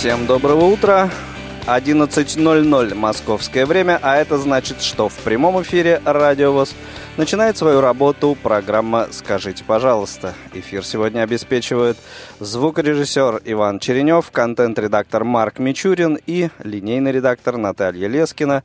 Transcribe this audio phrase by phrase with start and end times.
[0.00, 1.10] Всем доброго утра.
[1.66, 6.74] 11.00 московское время, а это значит, что в прямом эфире Радио ВОЗ
[7.20, 10.32] начинает свою работу программа «Скажите, пожалуйста».
[10.54, 11.98] Эфир сегодня обеспечивают
[12.38, 18.64] звукорежиссер Иван Черенев, контент-редактор Марк Мичурин и линейный редактор Наталья Лескина.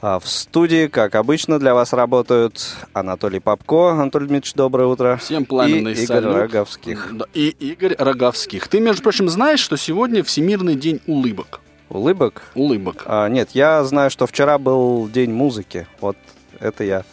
[0.00, 3.90] А в студии, как обычно, для вас работают Анатолий Попко.
[3.90, 5.18] Анатолий Дмитриевич, доброе утро.
[5.20, 6.36] Всем пламенный и Игорь салют.
[6.36, 7.12] Роговских.
[7.34, 8.66] И Игорь Роговских.
[8.68, 11.60] Ты, между прочим, знаешь, что сегодня Всемирный день улыбок?
[11.90, 12.44] Улыбок?
[12.54, 13.02] Улыбок.
[13.04, 15.86] А, нет, я знаю, что вчера был день музыки.
[16.00, 16.16] Вот
[16.60, 17.04] это я,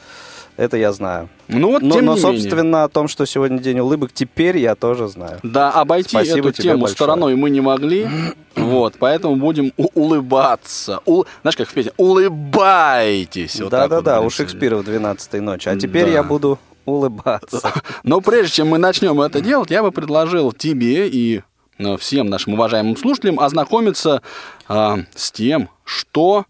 [0.57, 1.29] это я знаю.
[1.47, 2.41] Ну вот, но, тем но, не менее.
[2.41, 5.39] собственно, о том, что сегодня день улыбок, теперь я тоже знаю.
[5.43, 6.95] Да, обойти Спасибо эту тему большое.
[6.95, 8.07] стороной мы не могли.
[8.57, 10.99] Вот, поэтому будем улыбаться.
[11.05, 11.91] У- Знаешь, как в песне?
[11.97, 13.61] Улыбайтесь.
[13.61, 14.29] Вот так вот Да-да-да, у.
[14.31, 15.69] Шекспира в 12 ночи.
[15.69, 16.11] А теперь Да.
[16.11, 17.71] я буду улыбаться.
[18.03, 21.41] Но прежде чем мы начнем это делать, я бы предложил тебе и
[21.77, 24.21] э, всем нашим уважаемым слушателям ознакомиться
[24.67, 26.45] а, с тем, что,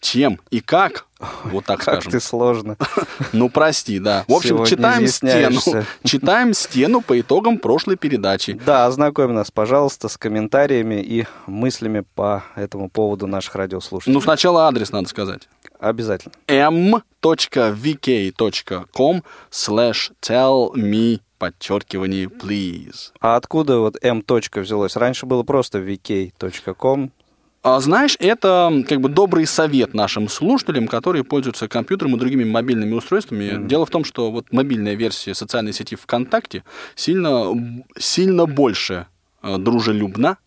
[0.00, 1.06] чем и как,
[1.44, 2.12] вот так Как скажем.
[2.12, 2.76] ты сложно.
[3.32, 4.24] Ну, прости, да.
[4.28, 5.60] В общем, Сегодня читаем стену.
[6.04, 8.52] Читаем стену по итогам прошлой передачи.
[8.64, 14.14] Да, ознакомь нас, пожалуйста, с комментариями и мыслями по этому поводу наших радиослушателей.
[14.14, 15.48] Ну, сначала адрес надо сказать.
[15.80, 16.32] Обязательно.
[16.46, 17.22] m.vk.com
[19.50, 23.12] slash tell me подчеркивание please.
[23.20, 24.24] А откуда вот m.
[24.26, 24.96] взялось?
[24.96, 27.10] Раньше было просто vk.com.
[27.62, 32.94] А знаешь, это как бы добрый совет нашим слушателям, которые пользуются компьютером и другими мобильными
[32.94, 33.66] устройствами.
[33.66, 36.62] Дело в том, что вот мобильная версия социальной сети ВКонтакте
[36.94, 37.52] сильно,
[37.98, 39.06] сильно больше
[39.42, 40.38] э, дружелюбна.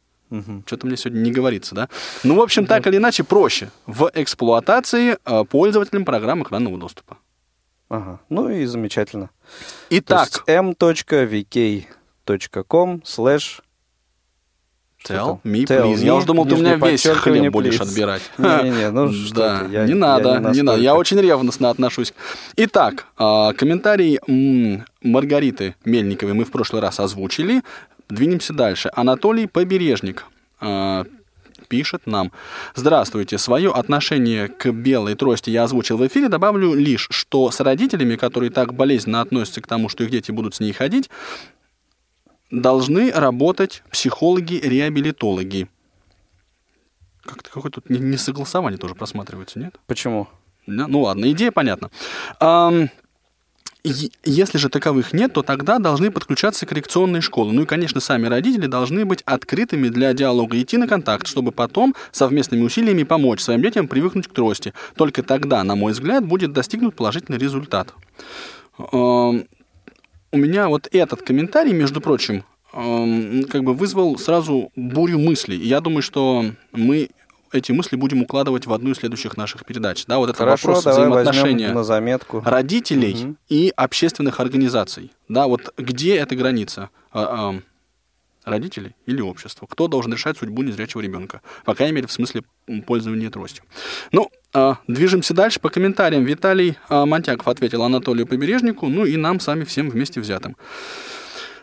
[0.65, 1.89] Что-то мне сегодня не говорится, да?
[2.23, 7.17] Ну, в общем, так или иначе, проще в эксплуатации э, пользователям программ экранного доступа.
[7.89, 8.21] Ага.
[8.29, 9.29] Ну и замечательно.
[9.89, 11.91] Итак, m.vk.com
[13.03, 13.59] slash
[15.07, 16.01] tell me, Tell please.
[16.01, 17.83] me, Я уже думал, ты у меня весь хлеб будешь please.
[17.83, 18.21] отбирать.
[18.37, 20.81] Не-не-не, ну что да, ты, я- не я надо, не не, надо.
[20.81, 22.13] Я очень ревностно отношусь.
[22.55, 24.19] Итак, а, комментарий
[25.01, 27.61] Маргариты Мельниковой мы в прошлый раз озвучили.
[28.09, 28.91] Двинемся дальше.
[28.93, 30.25] Анатолий Побережник
[30.59, 31.05] а,
[31.69, 32.31] пишет нам.
[32.75, 33.37] Здравствуйте.
[33.37, 36.27] Свое отношение к белой трости я озвучил в эфире.
[36.27, 40.55] Добавлю лишь, что с родителями, которые так болезненно относятся к тому, что их дети будут
[40.55, 41.09] с ней ходить,
[42.51, 45.67] должны работать психологи-реабилитологи.
[47.23, 49.75] Как-то какое-то тут не- несогласование тоже просматривается, нет?
[49.87, 50.27] Почему?
[50.67, 51.89] Ну ладно, идея понятна.
[53.83, 57.51] Если же таковых нет, то тогда должны подключаться коррекционные школы.
[57.51, 61.95] Ну и, конечно, сами родители должны быть открытыми для диалога, идти на контакт, чтобы потом
[62.11, 64.75] совместными усилиями помочь своим детям привыкнуть к трости.
[64.95, 67.95] Только тогда, на мой взгляд, будет достигнут положительный результат.
[70.31, 72.43] У меня вот этот комментарий, между прочим,
[72.73, 75.57] ам, как бы вызвал сразу бурю мыслей.
[75.57, 77.09] И я думаю, что мы
[77.51, 80.05] эти мысли будем укладывать в одну из следующих наших передач.
[80.05, 82.41] Да, вот это Хорошо, вопрос взаимоотношения на заметку.
[82.45, 83.37] родителей Мгм.
[83.49, 85.11] и общественных организаций.
[85.27, 86.89] Да, вот где эта граница?
[88.43, 89.67] Ам, родителей или общества?
[89.69, 91.41] Кто должен решать судьбу незрячего ребенка?
[91.65, 92.43] По крайней мере, в смысле
[92.85, 93.63] пользования тростью.
[94.11, 96.23] Ну, а, движемся дальше по комментариям.
[96.23, 100.57] Виталий а, Монтяков ответил Анатолию Побережнику, ну и нам сами всем вместе взятым.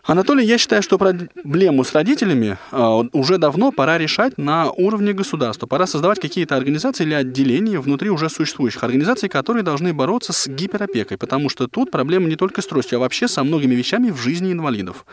[0.09, 5.67] Анатолий, я считаю, что проблему с родителями а, уже давно пора решать на уровне государства.
[5.67, 11.19] Пора создавать какие-то организации или отделения внутри уже существующих организаций, которые должны бороться с гиперопекой,
[11.19, 14.51] потому что тут проблема не только с тростью, а вообще со многими вещами в жизни
[14.51, 15.05] инвалидов.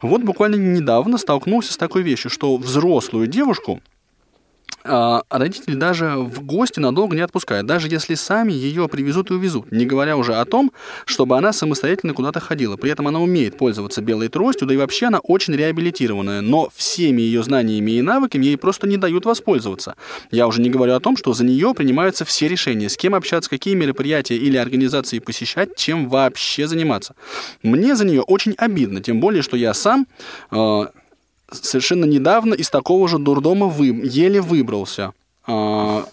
[0.00, 3.82] Вот буквально недавно столкнулся с такой вещью, что взрослую девушку
[4.84, 9.70] а, родители даже в гости надолго не отпускают, даже если сами ее привезут и увезут,
[9.70, 10.72] не говоря уже о том,
[11.04, 12.76] чтобы она самостоятельно куда-то ходила.
[12.76, 17.22] При этом она умеет пользоваться белой тростью, да и вообще она очень реабилитированная, но всеми
[17.22, 19.96] ее знаниями и навыками ей просто не дают воспользоваться.
[20.30, 23.50] Я уже не говорю о том, что за нее принимаются все решения, с кем общаться,
[23.50, 27.14] какие мероприятия или организации посещать, чем вообще заниматься.
[27.62, 30.06] Мне за нее очень обидно, тем более, что я сам
[30.50, 30.86] э,
[31.50, 35.12] совершенно недавно из такого же дурдома вы, еле выбрался.
[35.46, 36.04] А,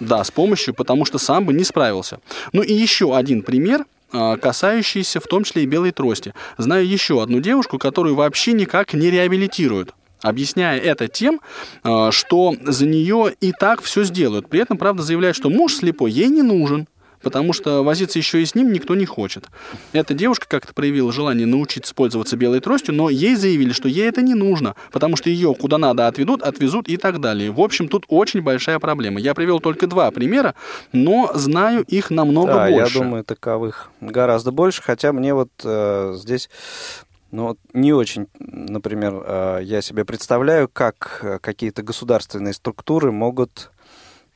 [0.00, 2.20] да, с помощью, потому что сам бы не справился.
[2.52, 6.34] Ну и еще один пример, а, касающийся в том числе и белой трости.
[6.58, 9.94] Знаю еще одну девушку, которую вообще никак не реабилитируют.
[10.22, 11.40] объясняя это тем,
[11.84, 14.48] э, что за нее и так все сделают.
[14.48, 16.88] При этом, правда, заявляет, что муж слепой ей не нужен,
[17.22, 19.46] потому что возиться еще и с ним никто не хочет.
[19.92, 24.22] Эта девушка как-то проявила желание научиться пользоваться белой тростью, но ей заявили, что ей это
[24.22, 27.50] не нужно, потому что ее куда надо отведут, отвезут и так далее.
[27.50, 29.20] В общем, тут очень большая проблема.
[29.20, 30.54] Я привел только два примера,
[30.92, 32.94] но знаю их намного да, больше.
[32.94, 36.48] я думаю, таковых гораздо больше, хотя мне вот э, здесь
[37.32, 43.72] ну, не очень, например, э, я себе представляю, как э, какие-то государственные структуры могут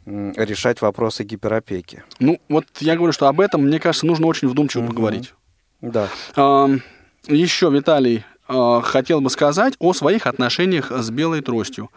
[0.06, 2.02] решать вопросы гиперопеки.
[2.18, 4.90] Ну, вот я говорю, что об этом, мне кажется, нужно очень вдумчиво угу.
[4.90, 5.34] поговорить.
[5.80, 6.08] Да.
[7.26, 11.90] Еще, Виталий, а, хотел бы сказать о своих отношениях с белой тростью.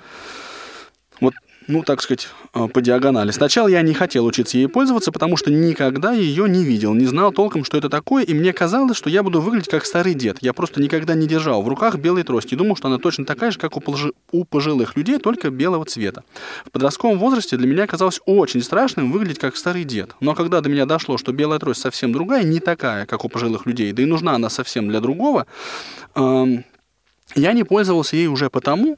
[1.68, 3.31] Ну, так сказать, э, по диагонали.
[3.31, 7.31] Сначала я не хотел учиться ей пользоваться, потому что никогда ее не видел, не знал
[7.31, 10.38] толком, что это такое, и мне казалось, что я буду выглядеть как старый дед.
[10.42, 13.51] Я просто никогда не держал в руках белой трости и думал, что она точно такая
[13.51, 14.12] же, как у, полж...
[14.31, 16.24] у пожилых людей, только белого цвета.
[16.65, 20.15] В подростковом возрасте для меня казалось очень страшным выглядеть как старый дед.
[20.19, 23.65] Но когда до меня дошло, что белая трость совсем другая, не такая, как у пожилых
[23.65, 25.48] людей, да и нужна она совсем для другого,
[26.15, 26.65] эм,
[27.36, 28.98] я не пользовался ей уже потому,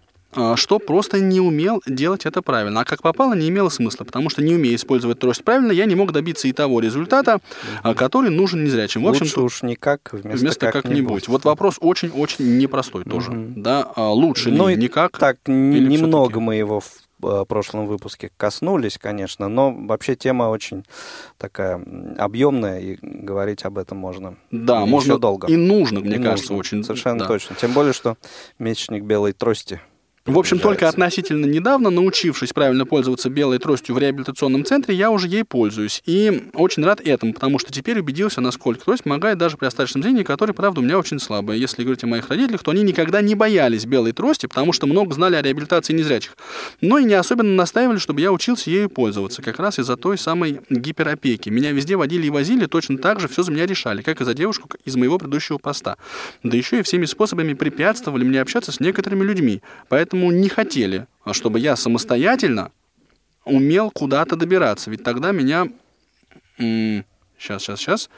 [0.56, 2.82] что просто не умел делать это правильно.
[2.82, 5.96] А как попало, не имело смысла, потому что не умея использовать трость правильно, я не
[5.96, 7.40] мог добиться и того результата,
[7.84, 7.96] угу.
[7.96, 9.04] который нужен незрячим.
[9.04, 11.24] В общем, лучше уж никак вместо, вместо как-нибудь.
[11.24, 13.12] Как вот вопрос очень-очень непростой угу.
[13.12, 13.32] тоже.
[13.56, 15.18] Да, а лучше ну, ли никак?
[15.18, 20.86] Так, немного мы его в а, прошлом выпуске коснулись, конечно, но вообще тема очень
[21.38, 21.82] такая
[22.18, 25.48] объемная, и говорить об этом можно да, еще можно долго.
[25.48, 26.60] И нужно, мне и кажется, нужно.
[26.60, 26.84] очень.
[26.84, 27.28] Совершенно да.
[27.28, 27.56] точно.
[27.56, 28.18] Тем более, что
[28.60, 29.82] месячник белой трости
[30.26, 35.28] в общем, только относительно недавно, научившись правильно пользоваться белой тростью в реабилитационном центре, я уже
[35.28, 36.02] ей пользуюсь.
[36.08, 40.24] И очень рад этому, потому что теперь убедился, насколько трость помогает даже при остаточном зрении,
[40.24, 41.58] которое, правда, у меня очень слабое.
[41.58, 45.14] Если говорить о моих родителях, то они никогда не боялись белой трости, потому что много
[45.14, 46.36] знали о реабилитации незрячих.
[46.82, 50.60] Но и не особенно настаивали, чтобы я учился ею пользоваться, как раз из-за той самой
[50.72, 51.50] гиперопеки.
[51.50, 54.34] Меня везде водили и возили, точно так же все за меня решали, как и за
[54.34, 55.98] девушку из моего предыдущего поста.
[56.42, 59.62] Да еще и всеми способами препятствовали мне общаться с некоторыми людьми.
[59.88, 62.72] Поэтому поэтому не хотели, а чтобы я самостоятельно
[63.44, 64.90] умел куда-то добираться.
[64.90, 65.68] Ведь тогда меня...
[66.58, 68.10] Сейчас, сейчас, сейчас.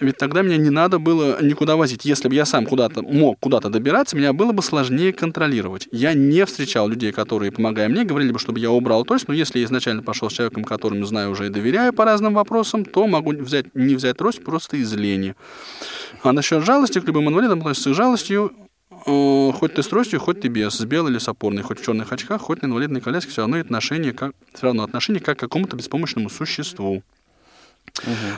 [0.00, 2.04] Ведь тогда меня не надо было никуда возить.
[2.04, 5.88] Если бы я сам куда-то мог куда-то добираться, меня было бы сложнее контролировать.
[5.92, 9.28] Я не встречал людей, которые, помогая мне, говорили бы, чтобы я убрал трость.
[9.28, 12.84] Но если я изначально пошел с человеком, которому знаю уже и доверяю по разным вопросам,
[12.84, 15.34] то могу взять, не взять трость просто из лени.
[16.22, 18.52] А насчет жалости к любым инвалидам относится с жалостью
[19.06, 21.84] Э, хоть ты с тростью, хоть ты без, с белой или с опорной, хоть в
[21.84, 25.40] черных очках, хоть на инвалидной коляске, все равно отношение как, все равно отношение как к
[25.40, 27.02] какому-то беспомощному существу.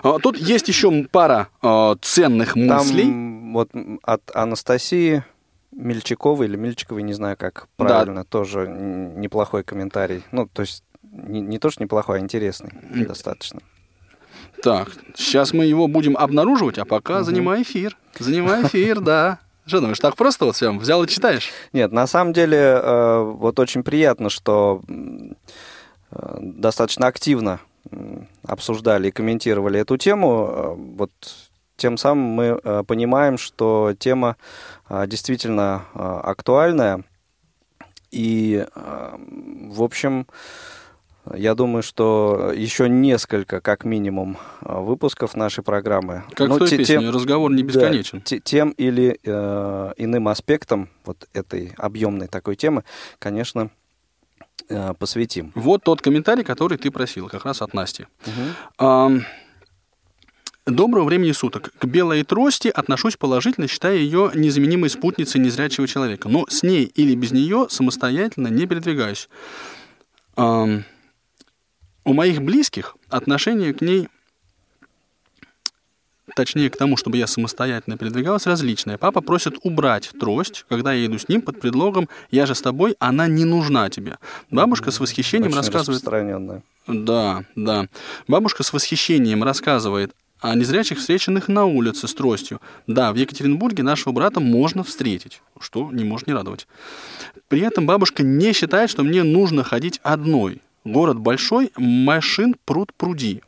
[0.03, 0.19] Угу.
[0.21, 3.05] Тут есть еще пара э, ценных мыслей.
[3.05, 3.71] Там вот
[4.03, 5.25] от Анастасии
[5.73, 8.25] Мельчаковой или Мельчиковой, не знаю, как правильно, да.
[8.25, 10.23] тоже неплохой комментарий.
[10.33, 12.73] Ну, то есть не, не то, что неплохой, а интересный
[13.07, 13.61] достаточно.
[14.63, 17.25] Так, сейчас мы его будем обнаруживать, а пока угу.
[17.25, 17.97] занимай эфир.
[18.19, 19.41] Занимай эфир, да.
[19.71, 21.53] Что думаешь, так просто вот все взял и читаешь?
[21.73, 27.61] Нет, на самом деле э, вот очень приятно, что э, достаточно активно
[28.43, 30.49] обсуждали и комментировали эту тему.
[30.51, 31.13] Э, вот
[31.77, 34.37] тем самым мы понимаем, что тема
[35.07, 37.05] действительно актуальная.
[38.11, 40.27] И, в общем,
[41.35, 46.25] я думаю, что еще несколько, как минимум, выпусков нашей программы.
[46.35, 48.23] Как ну, в той те, песне, тем, разговор не бесконечен.
[48.29, 52.85] Да, тем или э, иным аспектом вот этой объемной такой темы,
[53.19, 53.71] конечно,
[54.69, 55.53] э, посвятим.
[55.55, 58.07] Вот тот комментарий, который ты просил, как раз от Насти.
[58.27, 58.45] Угу.
[58.79, 59.11] А,
[60.67, 61.73] Доброго времени суток.
[61.79, 66.29] К белой трости отношусь положительно, считая ее незаменимой спутницей незрячего человека.
[66.29, 69.29] Но с ней или без нее самостоятельно не передвигаюсь.
[72.05, 74.09] У моих близких отношение к ней,
[76.35, 78.99] точнее к тому, чтобы я самостоятельно передвигалась, различное.
[78.99, 82.97] Папа просит убрать трость, когда я иду с ним под предлогом «я же с тобой,
[82.99, 84.19] она не нужна тебе».
[84.51, 86.03] Бабушка с восхищением Очень рассказывает...
[86.87, 87.87] Да, да.
[88.27, 92.61] Бабушка с восхищением рассказывает о незрячих, встреченных на улице с тростью.
[92.87, 96.67] Да, в Екатеринбурге нашего брата можно встретить, что не может не радовать.
[97.49, 100.63] При этом бабушка не считает, что мне нужно ходить одной.
[100.85, 103.43] Город большой, машин пруд пруди.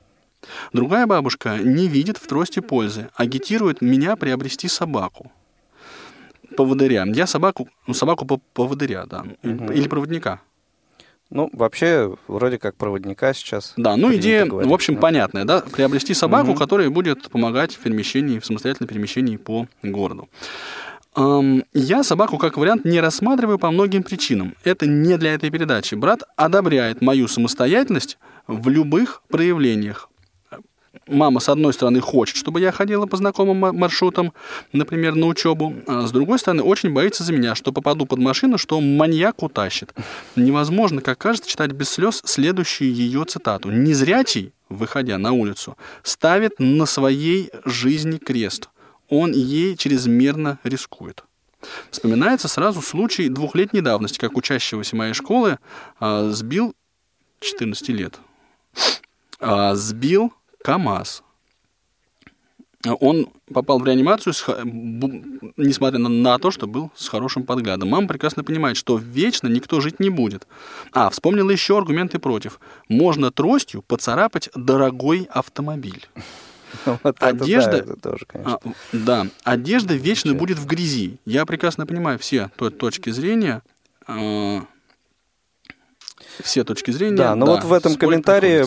[0.73, 5.31] Другая бабушка не видит в трости пользы, агитирует меня приобрести собаку.
[6.57, 7.05] Поводыря.
[7.07, 9.25] Я собаку, ну, собаку по поводыря, да.
[9.43, 9.73] Угу.
[9.73, 10.41] Или проводника.
[11.31, 13.73] Ну, вообще, вроде как проводника сейчас.
[13.79, 15.01] Да, ну идея, говорить, в общем, да.
[15.01, 16.59] понятная, да, приобрести собаку, угу.
[16.59, 20.29] которая будет помогать в перемещении, в самостоятельном перемещении по городу.
[21.15, 24.55] Я собаку как вариант не рассматриваю по многим причинам.
[24.65, 25.95] Это не для этой передачи.
[25.95, 30.09] Брат одобряет мою самостоятельность в любых проявлениях.
[31.09, 34.33] Мама, с одной стороны, хочет, чтобы я ходила по знакомым маршрутам,
[34.73, 38.57] например, на учебу, а с другой стороны, очень боится за меня, что попаду под машину,
[38.57, 39.93] что маньяк утащит.
[40.37, 43.71] Невозможно, как кажется, читать без слез следующую ее цитату.
[43.71, 48.69] «Незрячий, выходя на улицу, ставит на своей жизни крест.
[49.15, 51.25] Он ей чрезмерно рискует».
[51.91, 55.59] Вспоминается сразу случай двухлетней давности, как учащегося моей школы
[56.01, 56.75] а, сбил
[57.41, 58.19] 14 лет.
[59.39, 60.33] А, сбил
[60.65, 61.23] КАМАЗ.
[62.85, 64.35] Он попал в реанимацию,
[65.57, 67.91] несмотря на то, что был с хорошим подглядом.
[67.91, 70.49] Мама прекрасно понимает, что вечно никто жить не будет.
[70.93, 72.59] А, вспомнила еще аргументы против.
[72.89, 76.09] Можно тростью поцарапать дорогой автомобиль.
[77.03, 78.59] Вот одежда, это, да, это тоже, конечно.
[78.63, 80.41] А, да, одежда вечно Ничего.
[80.41, 81.19] будет в грязи.
[81.25, 83.63] Я прекрасно понимаю все точки зрения.
[84.09, 84.61] Э,
[86.43, 87.17] все точки зрения.
[87.17, 88.65] Да, но да, вот в этом комментарии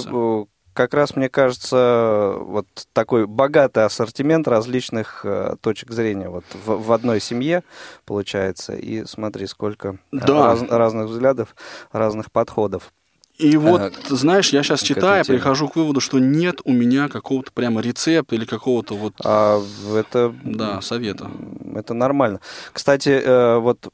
[0.75, 6.91] как раз, мне кажется, вот такой богатый ассортимент различных э, точек зрения вот в, в
[6.91, 7.63] одной семье
[8.03, 8.75] получается.
[8.75, 10.27] И смотри, сколько да.
[10.27, 11.55] раз, разных взглядов,
[11.93, 12.91] разных подходов.
[13.37, 17.51] И вот, а, знаешь, я сейчас читаю, прихожу к выводу, что нет у меня какого-то
[17.51, 19.13] прямо рецепта или какого-то вот...
[19.23, 19.61] А
[19.93, 20.33] это...
[20.43, 21.29] Да, совета.
[21.75, 22.39] Это нормально.
[22.71, 23.91] Кстати, э, вот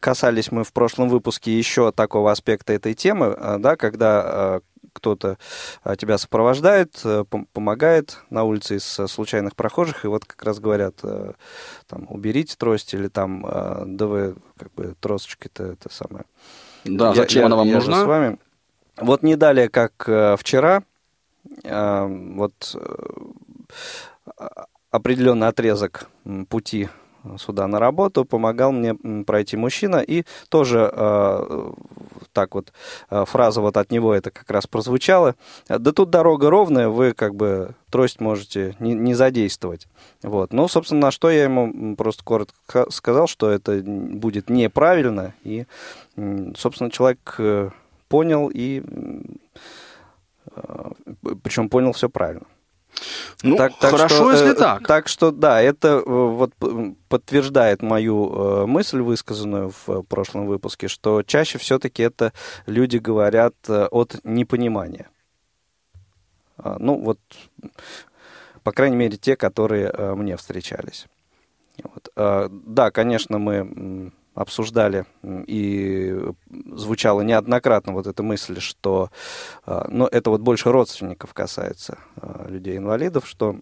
[0.00, 4.60] касались мы в прошлом выпуске еще такого аспекта этой темы, э, да, когда э,
[4.92, 5.38] кто-то
[5.84, 7.02] э, тебя сопровождает,
[7.52, 11.00] помогает на улице из случайных прохожих, и вот как раз говорят,
[11.86, 13.42] там, уберите трость, или там,
[13.86, 16.24] да вы, как бы, тросочкой-то это самое.
[16.86, 18.02] Да, зачем я, она вам я нужна?
[18.02, 18.38] с вами.
[18.98, 20.82] Вот не далее, как вчера,
[21.64, 22.76] вот
[24.90, 26.08] определенный отрезок
[26.48, 26.88] пути
[27.38, 31.72] сюда на работу, помогал мне пройти мужчина, и тоже э,
[32.32, 32.72] так вот
[33.10, 35.34] э, фраза вот от него это как раз прозвучала.
[35.68, 39.88] Да тут дорога ровная, вы как бы трость можете не, не задействовать.
[40.22, 40.52] Вот.
[40.52, 45.66] Ну, собственно, на что я ему просто коротко сказал, что это будет неправильно, и,
[46.56, 47.70] собственно, человек э,
[48.08, 48.82] понял, и
[50.54, 50.90] э,
[51.42, 52.46] причем понял все правильно.
[53.42, 54.86] Ну, так, так хорошо, что, если э, так.
[54.86, 56.52] Так что, да, это э, вот
[57.08, 62.32] подтверждает мою э, мысль, высказанную в прошлом выпуске, что чаще все-таки это
[62.66, 65.08] люди говорят от непонимания.
[66.58, 67.18] А, ну, вот,
[68.62, 71.06] по крайней мере, те, которые мне встречались.
[71.82, 72.08] Вот.
[72.16, 76.14] А, да, конечно, мы обсуждали и
[76.72, 79.10] звучала неоднократно вот эта мысль, что
[79.64, 83.56] а, но это вот больше родственников касается а, людей-инвалидов, что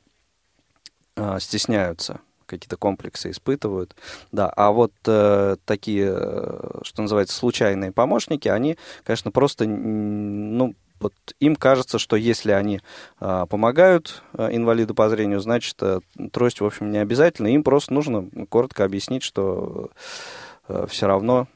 [1.17, 3.97] а, стесняются какие-то комплексы испытывают.
[4.31, 11.15] Да, а вот э, такие, э, что называется, случайные помощники, они, конечно, просто, ну, вот
[11.41, 12.81] им кажется, что если они
[13.21, 16.01] э, помогают э, инвалиду по зрению, значит, э,
[16.33, 17.49] трость, в общем, не обязательно.
[17.49, 19.91] Им просто нужно коротко объяснить, что
[20.89, 21.49] все равно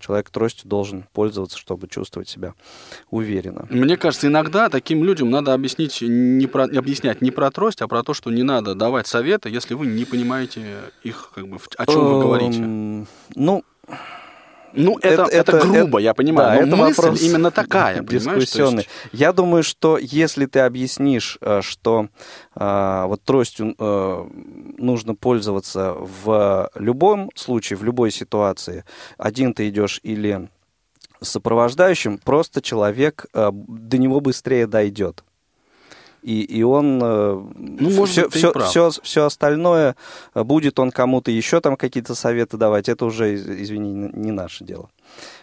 [0.00, 2.54] человек тростью должен пользоваться, чтобы чувствовать себя
[3.10, 3.66] уверенно.
[3.68, 8.02] Мне кажется, иногда таким людям надо объяснить, не про, объяснять не про трость, а про
[8.02, 12.04] то, что не надо давать советы, если вы не понимаете их, как бы, о чем
[12.04, 13.06] вы говорите.
[13.34, 13.64] Ну,
[14.78, 18.84] ну, это, это, это грубо, это, я понимаю, да, но это мысль именно такая, дискуссионный.
[18.84, 19.12] Есть...
[19.12, 22.08] Я думаю, что если ты объяснишь, э, что
[22.54, 24.26] э, вот тростью э,
[24.78, 28.84] нужно пользоваться в любом случае, в любой ситуации,
[29.16, 30.48] один ты идешь или
[31.20, 35.24] сопровождающим, просто человек э, до него быстрее дойдет
[36.28, 39.96] и, и он э, ну, может все, все, все, все остальное,
[40.34, 44.90] э, будет он кому-то еще там какие-то советы давать, это уже, извини, не наше дело.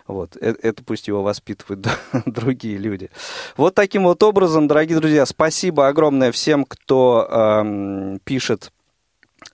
[0.05, 0.35] Вот.
[0.35, 1.87] Это, это пусть его воспитывают
[2.27, 3.09] другие люди.
[3.57, 8.71] Вот таким вот образом, дорогие друзья, спасибо огромное всем, кто э, пишет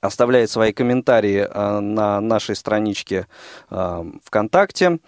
[0.02, 3.28] оставляет свои комментарии э, на нашей страничке
[3.70, 5.00] э, ВКонтакте.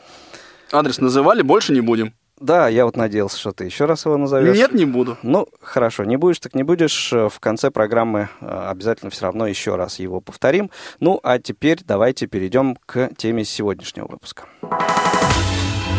[0.72, 2.14] Адрес называли, больше не будем.
[2.44, 4.58] Да, я вот надеялся, что ты еще раз его назовешь.
[4.58, 5.18] Нет, не буду.
[5.24, 7.14] Ну, хорошо, не будешь, так не будешь.
[7.14, 10.70] В конце программы э, обязательно все равно еще раз его повторим.
[11.00, 14.44] Ну, а теперь давайте перейдем к теме сегодняшнего выпуска.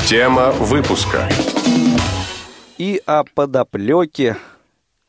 [0.07, 1.31] Тема выпуска.
[2.77, 4.37] И о подоплеке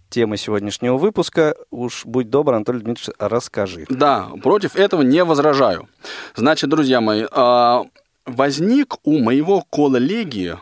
[0.08, 1.58] темы сегодняшнего выпуска.
[1.70, 3.86] Уж будь добр, Анатолий Дмитриевич, расскажи.
[3.90, 5.90] Да, против этого не возражаю.
[6.34, 7.84] Значит, друзья мои, а,
[8.26, 10.58] возник у моего коллеги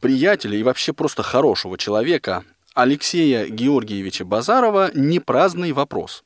[0.00, 6.24] приятеля и вообще просто хорошего человека Алексея Георгиевича Базарова не праздный вопрос.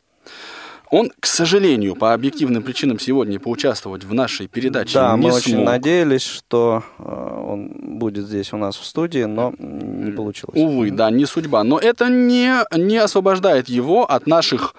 [0.91, 5.39] Он, к сожалению, по объективным причинам сегодня поучаствовать в нашей передаче Да, не мы смог.
[5.39, 10.55] очень надеялись, что э, он будет здесь у нас в студии, но не получилось.
[10.55, 11.65] Увы, да, не судьба.
[11.65, 14.77] Но это не, не освобождает его от наших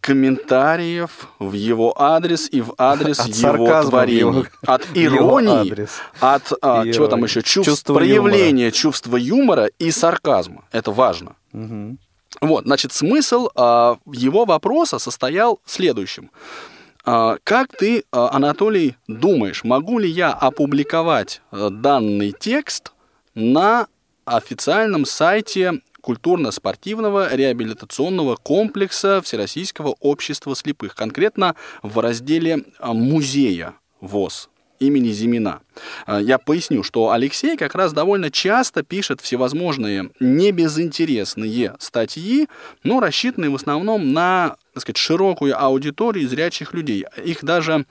[0.00, 4.18] комментариев в его адрес и в адрес От его творений.
[4.18, 5.86] его- от его иронии,
[6.20, 7.28] от а, И чего там иронии.
[7.30, 10.64] еще, чувств, Чувство проявления чувства юмора и сарказма.
[10.72, 11.36] Это важно.
[11.52, 11.98] Мгм.
[12.40, 16.30] Вот, значит, смысл а, его вопроса состоял в следующем.
[17.04, 22.92] А, как ты, а, Анатолий, думаешь, могу ли я опубликовать а, данный текст
[23.34, 23.86] на
[24.24, 35.10] официальном сайте культурно-спортивного реабилитационного комплекса Всероссийского общества слепых, конкретно в разделе а, музея ВОЗ имени
[35.10, 35.60] Зимина.
[36.06, 42.48] А, Я поясню, что Алексей как раз довольно часто пишет всевозможные небезынтересные статьи,
[42.82, 47.04] но рассчитанные в основном на, так сказать, широкую аудиторию зрячих людей.
[47.22, 47.84] Их даже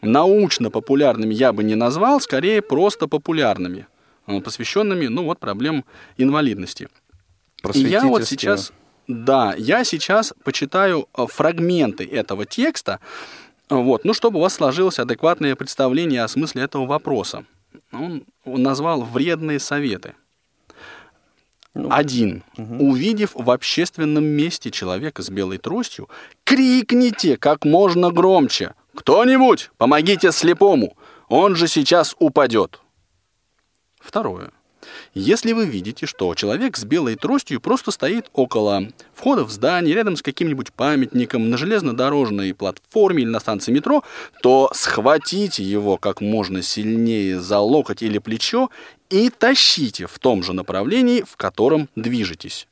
[0.00, 3.86] научно-популярными я бы не назвал, скорее просто популярными,
[4.26, 5.84] э, посвященными, ну вот, проблем
[6.16, 6.88] инвалидности.
[7.74, 8.72] И я вот сейчас,
[9.06, 13.00] да, я сейчас почитаю э, фрагменты этого текста,
[13.68, 17.44] вот, ну, чтобы у вас сложилось адекватное представление о смысле этого вопроса.
[17.92, 20.14] Он, он назвал вредные советы.
[21.74, 22.44] Ну, Один.
[22.56, 26.08] Увидев в общественном месте человека с белой тростью,
[26.44, 28.74] крикните как можно громче.
[28.94, 30.96] Кто-нибудь, помогите слепому,
[31.28, 32.80] он же сейчас упадет.
[33.98, 34.50] Второе.
[35.14, 40.16] Если вы видите, что человек с белой тростью просто стоит около входа в здание, рядом
[40.16, 44.02] с каким-нибудь памятником, на железнодорожной платформе или на станции метро,
[44.42, 48.70] то схватите его как можно сильнее за локоть или плечо
[49.10, 52.66] и тащите в том же направлении, в котором движетесь.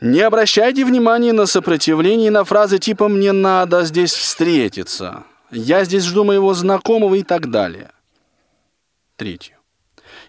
[0.00, 6.04] Не обращайте внимания на сопротивление и на фразы типа «мне надо здесь встретиться», «я здесь
[6.04, 7.90] жду моего знакомого» и так далее.
[9.16, 9.59] Третье.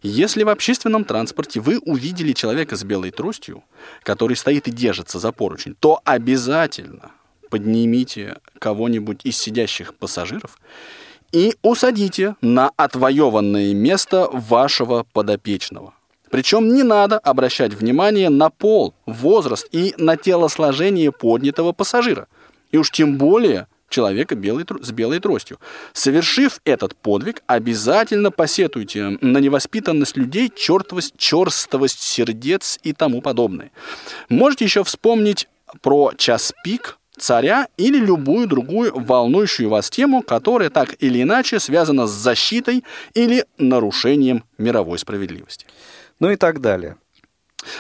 [0.02, 3.64] Если в общественном транспорте вы увидели человека с белой тростью,
[4.02, 7.12] который стоит и держится за поручень, то обязательно
[7.52, 10.58] поднимите кого-нибудь из сидящих пассажиров
[11.32, 15.94] и усадите на отвоеванное место вашего подопечного.
[16.32, 22.28] Причем не надо обращать внимание на пол, возраст и на телосложение поднятого пассажира.
[22.72, 25.60] И уж тем более человека белой, с белой тростью.
[25.94, 33.72] Совершив этот подвиг, обязательно посетуйте на невоспитанность людей, чертовость, черствость сердец и тому подобное.
[34.30, 35.48] Можете еще вспомнить
[35.82, 42.08] про час пик, царя или любую другую волнующую вас тему, которая так или иначе связана
[42.08, 45.68] с защитой или нарушением мировой справедливости.
[46.20, 46.98] Ну и так далее.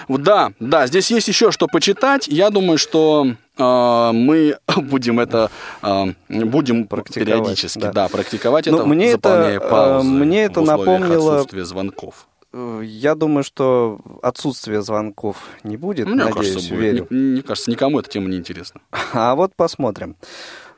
[0.07, 2.27] Да, да, здесь есть еще что почитать.
[2.27, 5.49] Я думаю, что э, мы будем это
[5.81, 7.91] э, будем Практиковать, периодически, да.
[7.91, 12.27] да, практиковать Ну, это, мне это, заполняя э, паузы мне это в напомнило- отсутствия звонков.
[12.53, 16.81] Э, Я думаю, что отсутствие звонков не будет, Мне надеюсь, кажется, будет.
[16.81, 17.07] верю.
[17.09, 18.81] Мне, мне кажется, никому эта тема не интересна.
[19.13, 20.15] А вот посмотрим.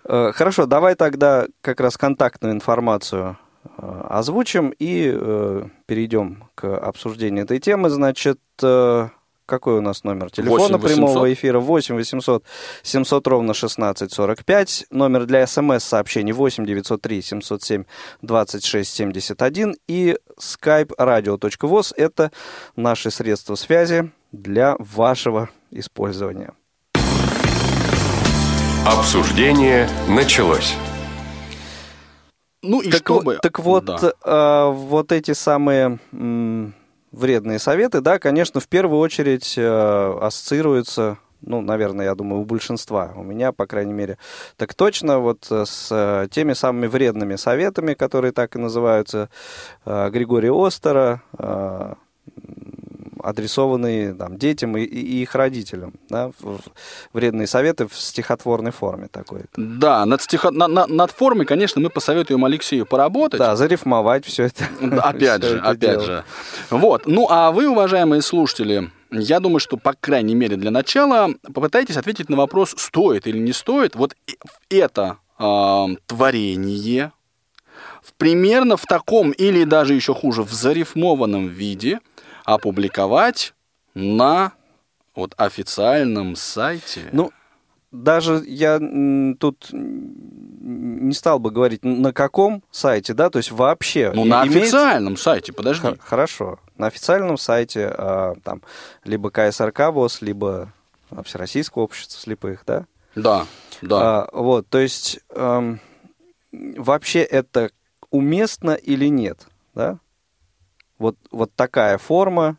[0.06, 3.38] Э, Хорошо, давай тогда как раз контактную информацию
[3.78, 7.90] озвучим и э, перейдем к обсуждению этой темы.
[7.90, 9.10] Значит, э,
[9.46, 10.92] какой у нас номер телефона 8 800.
[10.92, 11.60] прямого эфира?
[11.60, 12.44] 8 800
[12.82, 14.86] 700 ровно 1645.
[14.90, 17.84] Номер для смс-сообщений 8 903 707
[18.22, 19.76] 26 71.
[19.88, 22.32] И skype radio.voz– это
[22.76, 26.54] наши средства связи для вашего использования.
[28.86, 30.76] Обсуждение началось.
[32.64, 33.38] Ну и так, чтобы...
[33.42, 34.00] так вот, Да.
[34.26, 36.74] э, вот эти самые м,
[37.12, 43.12] вредные советы, да, конечно, в первую очередь э, ассоциируются, ну, наверное, я думаю, у большинства,
[43.18, 44.18] у меня, по крайней мере,
[44.56, 49.30] так точно, вот э, с э, теми самыми вредными советами, которые так и называются,
[49.86, 51.22] э, Григория Остера,
[53.24, 56.32] адресованные там, детям и, и их родителям, да,
[57.14, 59.46] вредные советы в стихотворной форме такой.
[59.56, 60.52] Да, над, стихо...
[60.52, 63.40] на- на- над формой, конечно, мы посоветуем Алексею поработать.
[63.40, 64.66] Да, зарифмовать все это.
[65.02, 66.04] Опять же, это опять дело.
[66.04, 66.24] же.
[66.70, 67.08] Вот.
[67.08, 72.30] Ну, а вы, уважаемые слушатели, я думаю, что, по крайней мере, для начала попытайтесь ответить
[72.30, 74.16] на вопрос, стоит или не стоит вот
[74.70, 77.12] это а, творение
[78.02, 82.00] в, примерно в таком или даже еще хуже, в зарифмованном виде
[82.46, 83.54] опубликовать
[83.94, 84.54] на
[85.16, 87.10] вот, официальном сайте.
[87.12, 87.32] Ну,
[87.92, 88.80] даже я
[89.40, 94.12] тут не стал бы говорить, на каком сайте, да, то есть вообще.
[94.16, 95.82] Ну, на имеется- официальном сайте, подожди.
[95.88, 96.60] Х- Хорошо.
[96.78, 98.62] На официальном сайте а, там
[99.04, 100.72] либо КСРК ВОЗ, либо
[101.12, 102.86] а, Всероссийского общества слепых, да?
[103.16, 103.46] Да,
[103.84, 104.24] да.
[104.24, 105.80] А, вот, то есть эм,
[106.52, 107.70] вообще это
[108.10, 110.00] уместно или нет, да?
[111.04, 112.56] Вот, вот такая форма,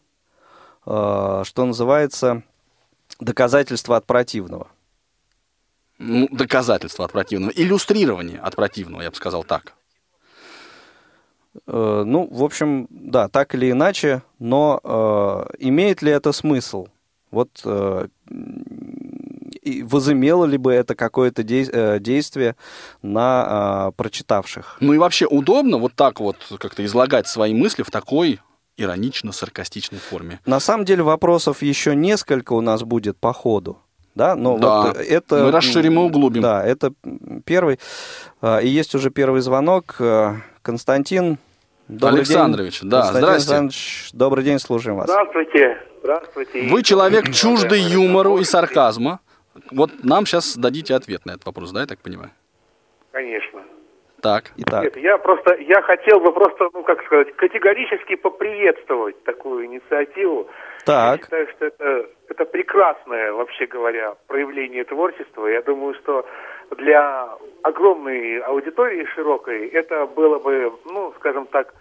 [0.85, 2.43] э, что называется,
[3.19, 4.67] доказательство от противного.
[5.97, 7.53] Ну, доказательство от противного.
[7.57, 9.73] Иллюстрирование от противного, я бы сказал так.
[11.67, 16.89] Э, ну, в общем, да, так или иначе, но э, имеет ли это смысл?
[17.31, 18.09] Вот э,
[19.83, 22.57] возымело ли бы это какое-то э, действие
[23.03, 24.77] на э, прочитавших?
[24.81, 28.41] Ну и вообще удобно вот так вот как-то излагать свои мысли в такой
[28.77, 30.41] иронично-саркастичной форме.
[30.47, 33.79] На самом деле вопросов еще несколько у нас будет по ходу.
[34.15, 34.83] Да, но да.
[34.83, 35.45] вот это...
[35.45, 36.43] Мы расширим и углубим.
[36.43, 36.93] Да, это
[37.45, 37.81] первый.
[38.41, 39.97] А, и есть уже первый звонок.
[39.99, 41.39] Э, Константин,
[41.89, 42.91] добрый Александрович, день.
[42.91, 43.55] да, Константин здравствуйте.
[43.55, 45.07] Александрович, добрый день, слушаем вас.
[45.07, 45.79] Здравствуйте.
[46.01, 46.69] Здравствуйте.
[46.69, 49.21] Вы человек чуждый юмору и сарказма.
[49.71, 52.31] Вот нам сейчас дадите ответ на этот вопрос, да, я так понимаю?
[53.13, 53.63] Конечно.
[54.21, 54.53] Так.
[54.57, 54.85] Итак.
[54.85, 60.49] Нет, я просто, я хотел бы просто, ну, как сказать, категорически поприветствовать такую инициативу.
[60.87, 61.21] Так.
[61.21, 65.47] Я считаю, что это, это прекрасное, вообще говоря, проявление творчества.
[65.47, 66.27] Я думаю, что
[66.79, 71.75] для огромной аудитории широкой это было бы, ну, скажем так,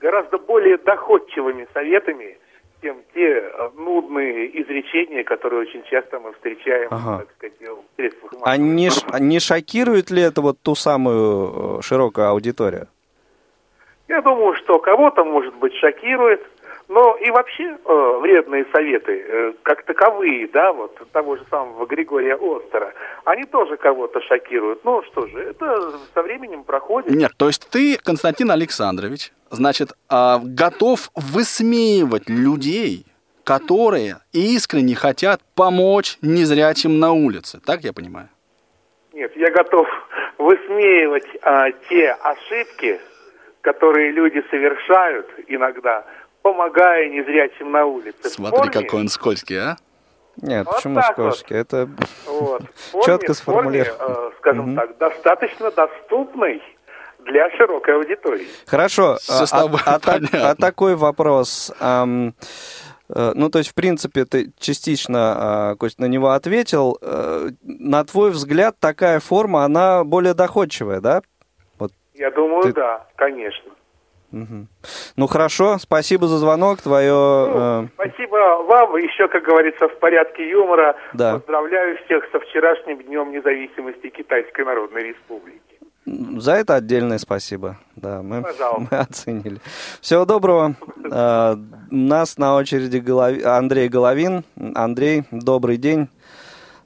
[0.00, 2.38] гораздо более доходчивыми советами,
[2.82, 7.18] чем те э, нудные изречения, которые очень часто мы встречаем, ага.
[7.18, 11.82] так сказать, в средствах А не, а не шокирует ли это вот ту самую э,
[11.82, 12.88] широкую аудиторию?
[14.08, 16.42] Я думаю, что кого-то, может быть, шокирует,
[16.88, 22.34] но и вообще э, вредные советы, э, как таковые, да, вот того же самого Григория
[22.34, 22.92] Остера,
[23.24, 24.84] они тоже кого-то шокируют.
[24.84, 27.10] Ну что же, это со временем проходит.
[27.10, 33.06] Нет, то есть ты, Константин Александрович, значит, э, готов высмеивать людей,
[33.44, 37.60] которые искренне хотят помочь незрячим на улице.
[37.64, 38.28] Так я понимаю?
[39.12, 39.86] Нет, я готов
[40.38, 42.98] высмеивать а, те ошибки,
[43.60, 46.04] которые люди совершают иногда,
[46.40, 48.30] помогая незрячим на улице.
[48.30, 48.72] Смотри, форме...
[48.72, 49.76] какой он скользкий, а?
[50.40, 51.56] Нет, вот почему скользкий?
[51.56, 51.66] Вот.
[51.66, 51.88] Это
[52.26, 52.62] вот.
[53.04, 54.28] четко сформулировано.
[54.28, 54.76] Э, скажем угу.
[54.76, 56.62] так, достаточно доступный
[57.24, 58.46] для широкой аудитории.
[58.66, 59.16] Хорошо.
[59.28, 61.72] А, а, а, так, а такой вопрос.
[61.80, 62.34] Эм,
[63.14, 66.98] э, ну, то есть, в принципе, ты частично, э, Кость, на него ответил.
[67.00, 71.22] Э, на твой взгляд, такая форма, она более доходчивая, да?
[71.78, 72.72] Вот Я думаю, ты...
[72.72, 73.72] да, конечно.
[74.32, 74.66] Угу.
[75.18, 76.80] Ну хорошо, спасибо за звонок.
[76.80, 77.12] Твое.
[77.12, 77.88] Ну, э...
[77.94, 78.96] Спасибо вам.
[78.96, 80.96] Еще, как говорится, в порядке юмора.
[81.12, 81.34] Да.
[81.34, 85.71] Поздравляю всех со вчерашним днем независимости Китайской Народной Республики.
[86.04, 87.78] За это отдельное спасибо.
[87.94, 88.44] Да, мы,
[88.90, 89.60] мы оценили.
[90.00, 90.74] Всего доброго.
[91.04, 93.44] У нас на очереди Голов...
[93.44, 94.44] Андрей Головин.
[94.74, 96.08] Андрей, добрый день.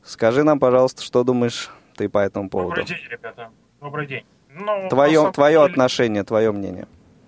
[0.05, 2.76] Скажи нам, пожалуйста, что думаешь ты по этому поводу?
[2.76, 3.50] Добрый день, ребята.
[3.81, 4.24] Добрый день.
[4.50, 5.70] Ну, твое твое деле...
[5.70, 6.87] отношение, твое мнение.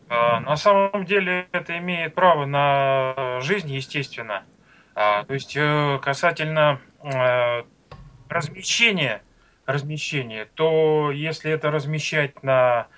[0.09, 4.45] А, на самом деле это имеет право на жизнь, естественно.
[4.95, 7.63] А, то есть э, касательно э,
[8.29, 9.23] размещения,
[9.69, 12.89] размещения, то если это размещать на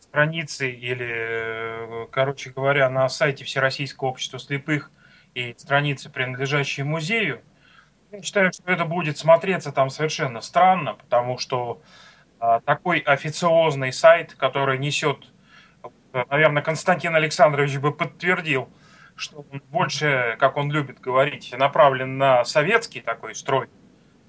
[0.00, 4.90] странице или, э, короче говоря, на сайте Всероссийского общества слепых
[5.34, 7.42] и страницы, принадлежащие музею,
[8.12, 11.82] я считаю, что это будет смотреться там совершенно странно, потому что
[12.40, 15.26] а, такой официозный сайт, который несет
[16.12, 18.68] наверное, Константин Александрович бы подтвердил,
[19.16, 23.68] что он больше, как он любит говорить, направлен на советский такой строй,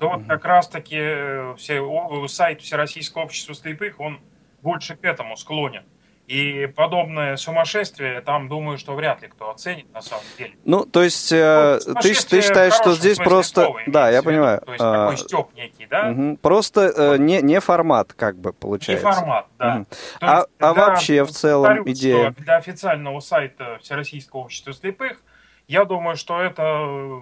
[0.02, 4.20] то вот как раз-таки э, все, сайт Всероссийского общества слепых, он
[4.64, 5.84] больше к этому склонен.
[6.26, 10.54] И подобное сумасшествие, там, думаю, что вряд ли кто оценит на самом деле.
[10.66, 13.76] Ну, то есть, э, ну, ты, ты считаешь, что здесь просто...
[13.86, 14.62] Да, я понимаю.
[14.62, 16.10] То есть, а, такой степ некий, да?
[16.10, 16.38] Угу.
[16.38, 19.06] Просто э, не, не формат, как бы, получается.
[19.06, 19.76] Не формат, да.
[19.76, 19.86] Угу.
[20.22, 22.32] А, есть, а да, вообще, в целом, повторю, идея...
[22.40, 25.22] для официального сайта Всероссийского общества слепых,
[25.68, 27.22] я думаю, что это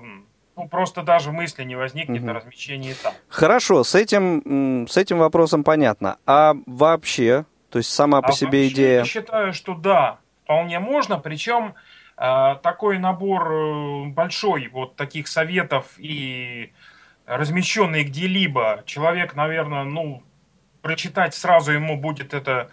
[0.59, 2.31] ну, просто даже мысли не возникнет угу.
[2.31, 3.13] о размещении там.
[3.29, 6.17] Хорошо, с этим, с этим вопросом понятно.
[6.25, 8.99] А вообще, то есть сама по а себе идея.
[8.99, 11.17] Я считаю, что да, вполне можно.
[11.17, 11.75] Причем
[12.17, 16.73] э, такой набор э, большой вот таких советов и
[17.25, 20.23] размещенный где-либо, человек, наверное, ну,
[20.81, 22.69] прочитать сразу ему будет это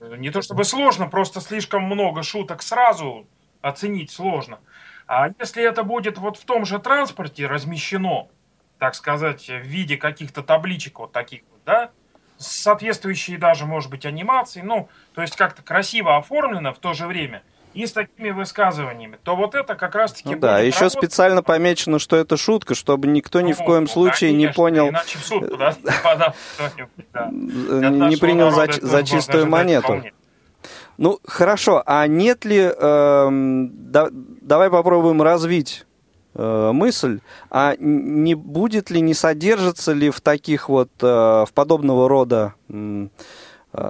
[0.00, 3.26] э, не то чтобы сложно, просто слишком много шуток сразу
[3.60, 4.60] оценить сложно.
[5.08, 8.28] А если это будет вот в том же транспорте размещено,
[8.78, 11.90] так сказать, в виде каких-то табличек вот таких вот, да,
[12.36, 17.42] соответствующие даже, может быть, анимации, ну, то есть как-то красиво оформлено в то же время,
[17.72, 20.34] и с такими высказываниями, то вот это как раз-таки...
[20.34, 20.98] Ну, да, еще работать.
[20.98, 24.52] специально помечено, что это шутка, чтобы никто ни ну, в коем ну, случае конечно, не
[24.52, 24.88] понял...
[24.88, 26.34] Иначе в суд да,
[27.30, 30.02] Не принял за, за чистую монету.
[30.98, 32.58] Ну, хорошо, а нет ли...
[32.60, 34.08] Э, да,
[34.48, 35.86] давай попробуем развить
[36.34, 42.08] э, мысль, а не будет ли, не содержится ли в таких вот, э, в подобного
[42.08, 43.08] рода э,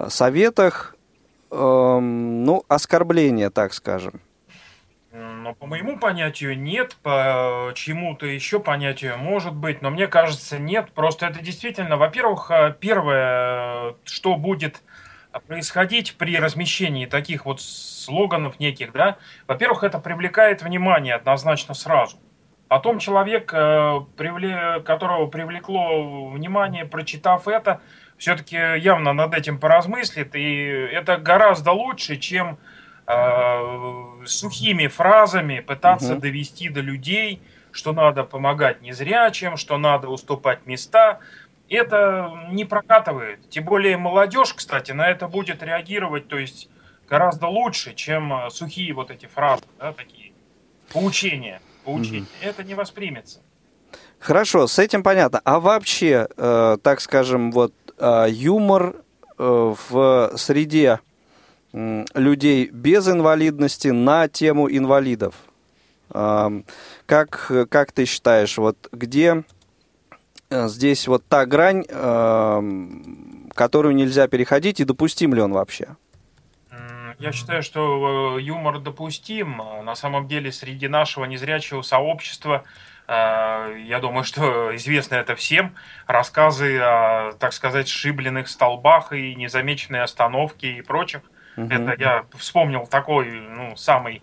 [0.08, 0.94] советах
[1.50, 4.20] Эм, ну, оскорбление, так скажем.
[5.12, 10.92] Но по моему понятию нет, по чему-то еще понятию может быть, но мне кажется нет.
[10.92, 14.82] Просто это действительно, во-первых, э, первое, что будет
[15.46, 22.18] происходить при размещении таких вот слоганов неких, да, во-первых, это привлекает внимание однозначно сразу.
[22.68, 24.00] Потом человек, э,
[24.84, 27.80] которого привлекло внимание, прочитав это,
[28.18, 32.58] все-таки явно над этим поразмыслит, и это гораздо лучше, чем
[33.06, 36.20] э, сухими фразами пытаться угу.
[36.20, 41.20] довести до людей, что надо помогать незрячим, что надо уступать места.
[41.68, 43.48] Это не прокатывает.
[43.50, 46.68] Тем более молодежь, кстати, на это будет реагировать, то есть
[47.08, 50.32] гораздо лучше, чем сухие вот эти фразы, да, такие
[50.92, 51.60] поучения.
[51.84, 52.20] поучения.
[52.20, 52.28] Угу.
[52.42, 53.40] Это не воспримется.
[54.18, 55.40] Хорошо, с этим понятно.
[55.44, 58.96] А вообще, э, так скажем, вот э, юмор
[59.38, 61.00] э, в среде
[61.72, 65.34] э, людей без инвалидности на тему инвалидов.
[66.10, 66.62] Э,
[67.06, 69.42] как, как ты считаешь, вот где э,
[70.50, 72.62] здесь вот та грань, э,
[73.54, 75.96] которую нельзя переходить, и допустим ли он вообще?
[77.18, 79.60] Я считаю, что э, юмор допустим.
[79.84, 82.64] На самом деле среди нашего незрячего сообщества
[83.08, 85.74] Э, я думаю, что известно это всем.
[86.06, 91.22] Рассказы о, так сказать, шибленных столбах и незамеченной остановки и прочих.
[91.56, 91.66] Угу.
[91.72, 94.22] Это я вспомнил такой, ну, самый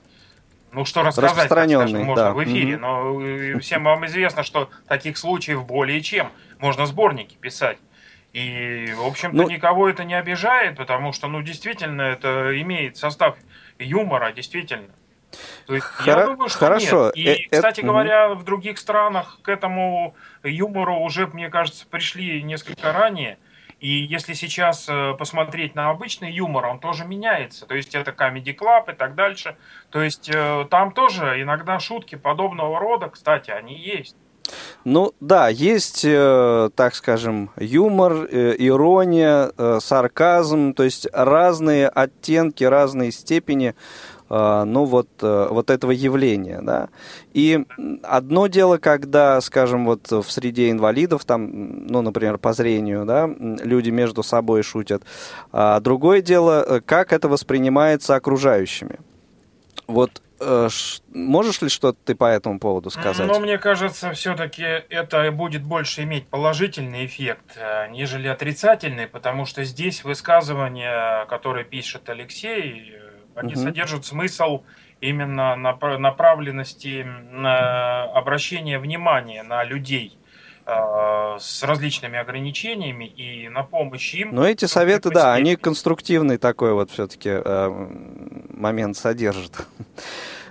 [0.76, 2.34] ну, что рассказать, скажем, можно да.
[2.34, 2.78] в эфире.
[2.78, 6.30] Но э, всем вам известно, что таких случаев более чем.
[6.60, 7.78] Можно сборники писать.
[8.34, 9.50] И, в общем-то, ну...
[9.50, 13.38] никого это не обижает, потому что, ну, действительно, это имеет состав
[13.80, 14.90] юмора, действительно.
[15.66, 17.12] То есть, Хор- я думаю, что хорошо.
[17.16, 17.18] нет.
[17.18, 22.44] И, э- кстати э- говоря, в других странах к этому юмору уже, мне кажется, пришли
[22.44, 23.38] несколько ранее.
[23.86, 27.68] И если сейчас э, посмотреть на обычный юмор, он тоже меняется.
[27.68, 29.58] То есть это Comedy Club и так дальше.
[29.92, 34.16] То есть э, там тоже иногда шутки подобного рода, кстати, они есть.
[34.86, 42.64] Ну да, есть, э, так скажем, юмор, э, ирония, э, сарказм, то есть разные оттенки,
[42.64, 43.76] разные степени
[44.30, 46.90] ну вот, э, вот этого явления, да.
[47.34, 47.64] И
[48.04, 53.92] одно дело, когда, скажем, вот в среде инвалидов, там, ну, например, по зрению, да, люди
[53.92, 55.04] между собой шутят,
[55.52, 59.00] а другое дело, э, как это воспринимается окружающими.
[59.88, 60.22] Вот
[61.14, 63.26] можешь ли что-то ты по этому поводу сказать?
[63.26, 67.58] Ну, мне кажется, все-таки это будет больше иметь положительный эффект,
[67.92, 72.96] нежели отрицательный, потому что здесь высказывание, которое пишет Алексей,
[73.36, 73.62] они угу.
[73.62, 74.64] содержат смысл
[75.02, 80.18] именно направленности на обращение внимания на людей
[80.66, 84.34] э, с различными ограничениями и на помощь им.
[84.34, 87.88] Но эти советы, да, они конструктивный такой вот все-таки э,
[88.50, 89.68] момент содержат.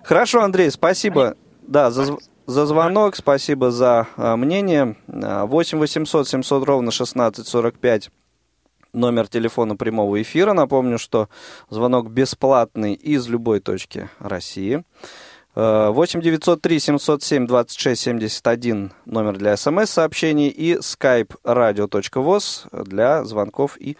[0.04, 1.36] Хорошо, Андрей, спасибо.
[1.66, 4.96] Да, за, за звонок, спасибо за э, мнение.
[5.06, 8.10] 8 800 700 ровно 1645
[8.94, 10.52] номер телефона прямого эфира.
[10.52, 11.28] Напомню, что
[11.68, 14.84] звонок бесплатный из любой точки России.
[15.54, 23.96] 8 903 707 26 71 номер для смс-сообщений и skype radio.voz для звонков и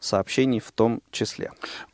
[0.00, 1.52] сообщений в том числе.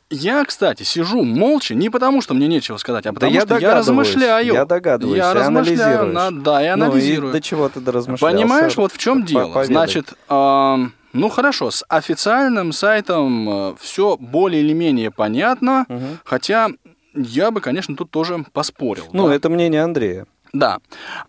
[0.09, 3.69] Я, кстати, сижу молча не потому, что мне нечего сказать, а потому да что я,
[3.69, 4.53] я размышляю.
[4.53, 7.23] Я догадываюсь, я размышляю, на, да, я анализирую.
[7.23, 8.31] Ну, и до чего ты размышлял?
[8.31, 9.51] Понимаешь, вот в чем дело?
[9.51, 9.65] Поведай.
[9.65, 10.77] Значит, э,
[11.13, 16.17] ну хорошо, с официальным сайтом э, все более или менее понятно, угу.
[16.25, 16.69] хотя
[17.13, 19.05] я бы, конечно, тут тоже поспорил.
[19.13, 19.35] Ну, да?
[19.35, 20.25] это мнение Андрея.
[20.51, 20.79] Да.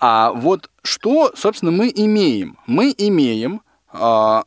[0.00, 2.58] А вот что, собственно, мы имеем?
[2.66, 4.42] Мы имеем э,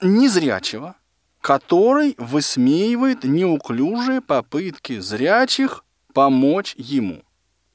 [0.00, 0.94] незрячего,
[1.40, 7.22] который высмеивает неуклюжие попытки зрячих помочь ему.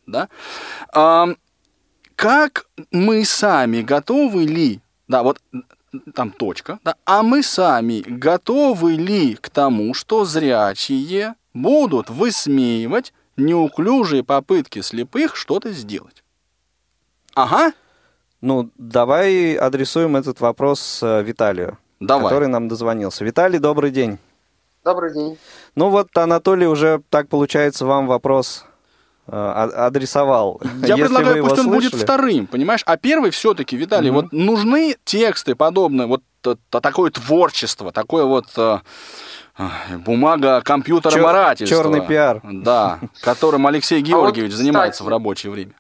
[0.08, 0.30] Да?
[0.94, 1.28] А,
[2.16, 5.40] как мы сами готовы ли, да, вот
[6.14, 14.24] там точка, да, а мы сами готовы ли к тому, что зрячие будут высмеивать неуклюжие
[14.24, 16.24] попытки слепых что-то сделать?
[17.34, 17.74] Ага.
[18.42, 22.24] Ну, давай адресуем этот вопрос э, Виталию, Давай.
[22.24, 23.26] который нам дозвонился.
[23.26, 24.18] Виталий, добрый день.
[24.84, 25.38] Добрый день.
[25.76, 28.66] Ну вот Анатолий уже, так получается, вам вопрос
[29.32, 30.60] адресовал.
[30.82, 32.82] Я Если предлагаю, пусть он будет слышали- вторым, понимаешь?
[32.86, 34.22] А первый все-таки, Виталий, Мгм.
[34.22, 36.22] вот нужны тексты подобные, вот
[36.70, 38.78] такое творчество, такое вот э,
[39.58, 41.78] э, бумага компьютера марательства.
[41.84, 42.42] чёрный пиар.
[42.44, 45.74] Да, которым Алексей Георгиевич занимается кстати, в рабочее время.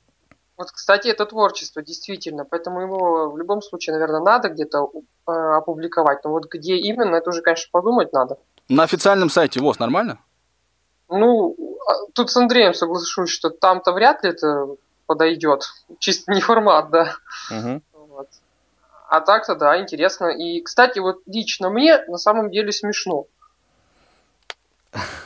[0.57, 4.89] Вот, кстати, это творчество, действительно, поэтому его в любом случае, наверное, надо где-то
[5.27, 6.19] э, опубликовать.
[6.25, 8.37] Но вот где именно, это уже, конечно, подумать надо.
[8.67, 10.17] На официальном сайте ВОЗ нормально?
[11.09, 11.63] Ну, а,
[12.13, 14.67] тут с Андреем соглашусь, что там-то вряд ли это
[15.05, 15.63] подойдет.
[15.99, 17.15] Чисто не формат, да.
[17.49, 17.81] Мгм.
[17.93, 18.29] Вот.
[19.09, 20.27] А так-то, да, интересно.
[20.27, 23.25] И, кстати, вот лично мне на самом деле смешно.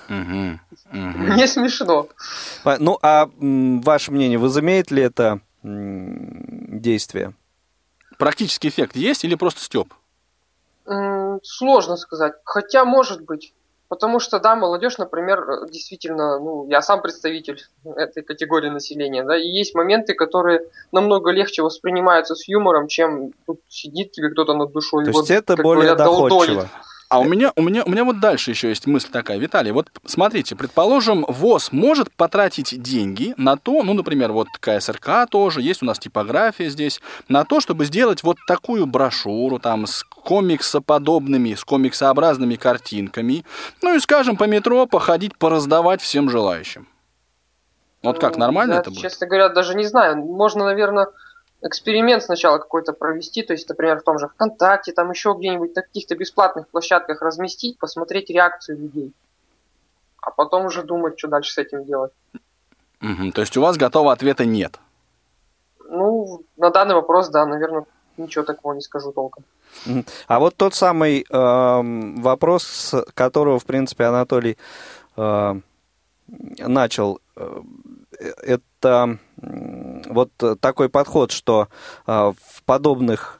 [0.08, 2.08] Мне смешно.
[2.80, 7.34] Ну, а ваше мнение, возымеет ли это действие?
[8.18, 9.94] Практический эффект есть или просто степ?
[11.44, 12.34] Сложно сказать.
[12.44, 13.54] Хотя, может быть.
[13.94, 17.62] Потому что, да, молодежь, например, действительно, ну, я сам представитель
[17.96, 23.60] этой категории населения, да, и есть моменты, которые намного легче воспринимаются с юмором, чем тут
[23.70, 25.04] сидит тебе кто-то над душой.
[25.04, 26.68] То и есть вот, это более говорят, долдонит.
[27.14, 29.72] А у меня, у меня, у меня вот дальше еще есть мысль такая, Виталий.
[29.72, 35.84] Вот смотрите, предположим, ВОЗ может потратить деньги на то, ну, например, вот КСРК тоже, есть
[35.84, 41.64] у нас типография здесь, на то, чтобы сделать вот такую брошюру там с комиксоподобными, с
[41.64, 43.46] комиксообразными картинками,
[43.84, 46.88] ну и, скажем, по метро походить, пораздавать всем желающим.
[48.02, 49.04] Вот как, нормально я, это будет?
[49.04, 50.18] Честно говоря, даже не знаю.
[50.18, 51.10] Можно, наверное,
[51.64, 55.82] эксперимент сначала какой-то провести, то есть, например, в том же ВКонтакте, там еще где-нибудь на
[55.82, 59.14] каких-то бесплатных площадках разместить, посмотреть реакцию людей.
[60.22, 62.12] А потом уже думать, что дальше с этим делать.
[63.02, 64.80] Мгм, То есть у вас готового ответа нет.
[65.90, 67.86] Ну, на данный вопрос, да, наверное,
[68.18, 69.44] ничего такого не скажу толком.
[70.28, 74.58] А вот тот самый эм, вопрос, с которого, в принципе, Анатолий
[75.18, 75.56] э,
[76.60, 77.62] начал, э,
[78.20, 81.68] это вот такой подход, что
[82.06, 83.40] э, в подобных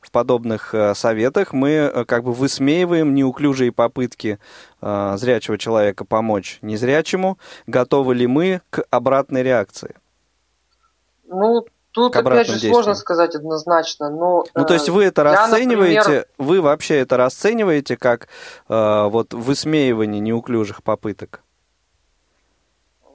[0.00, 4.38] в подобных э, советах мы э, как бы высмеиваем неуклюжие попытки
[4.80, 7.38] э, зрячего человека помочь незрячему.
[7.66, 9.96] Готовы ли мы к обратной реакции?
[11.26, 12.74] Ну, тут опять же действиям.
[12.74, 14.44] сложно сказать однозначно, но...
[14.54, 18.28] Ну, то э, есть вы это я, расцениваете, например, вы вообще это расцениваете как
[18.68, 21.42] э, вот высмеивание неуклюжих попыток?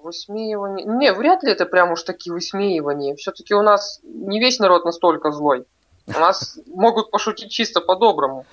[0.03, 0.85] Высмеивание.
[0.85, 3.15] Не, вряд ли это прям уж такие высмеивания.
[3.15, 5.65] Все-таки у нас не весь народ настолько злой.
[6.07, 8.45] У нас могут пошутить чисто по-доброму.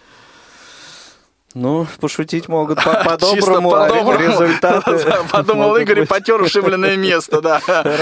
[1.55, 4.19] Ну, пошутить могут по- по-доброму, а по-доброму.
[4.21, 7.61] результаты Подумал Игорь и потер ушибленное место, да.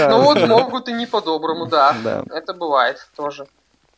[0.09, 1.95] Ну вот могут и не по-доброму, да.
[2.03, 2.23] Да.
[2.29, 3.47] Это бывает тоже.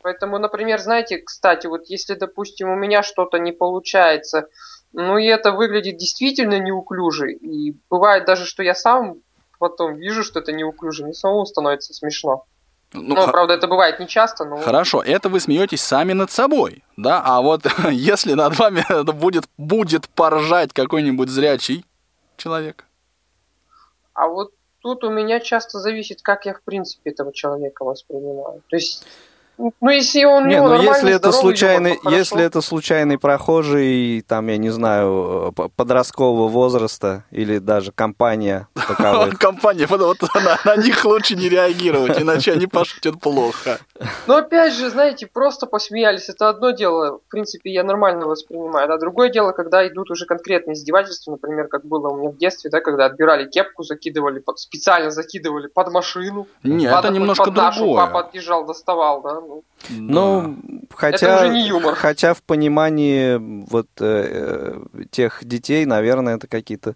[0.02, 4.48] Поэтому, например, знаете, кстати, вот если, допустим, у меня что-то не получается,
[4.94, 9.18] ну и это выглядит действительно неуклюже, и бывает даже, что я сам
[9.62, 12.46] потом вижу, что это неуклюже, мне самому становится смешно.
[12.94, 14.58] Ну, Ну, х- правда, это бывает не часто, но...
[14.58, 17.22] Хорошо, это вы смеетесь сами над собой, да?
[17.24, 21.86] А вот если над вами будет, будет поржать какой-нибудь зрячий
[22.38, 22.86] человек,
[24.14, 28.62] А вот тут у меня часто зависит, как я в принципе этого человека воспринимаю.
[28.68, 29.06] То есть,
[29.80, 34.58] ну, если он Не, ну если это случайный, то если это случайный прохожий, там, я
[34.58, 39.38] не знаю, э, подросткового возраста или даже компания таковых.
[39.40, 40.18] компания, вот,
[40.66, 43.80] на, них лучше не реагировать, иначе они пошутят плохо.
[44.28, 48.98] Но опять же, знаете, просто посмеялись, это одно дело, в принципе, я нормально воспринимаю, а
[48.98, 52.82] другое дело, когда идут уже конкретные издевательства, например, как было у меня в детстве, да,
[52.82, 56.48] когда отбирали кепку, закидывали, специально закидывали под машину.
[56.64, 57.96] Не, Ладно, это немножко другое.
[57.96, 59.64] папа отъезжал, доставал, да, ну.
[59.90, 61.96] Ну, Это хотя, уже не юмор.
[61.96, 63.38] хотя в понимании
[63.70, 66.96] вот э, э, тех детей, наверное, это какие-то,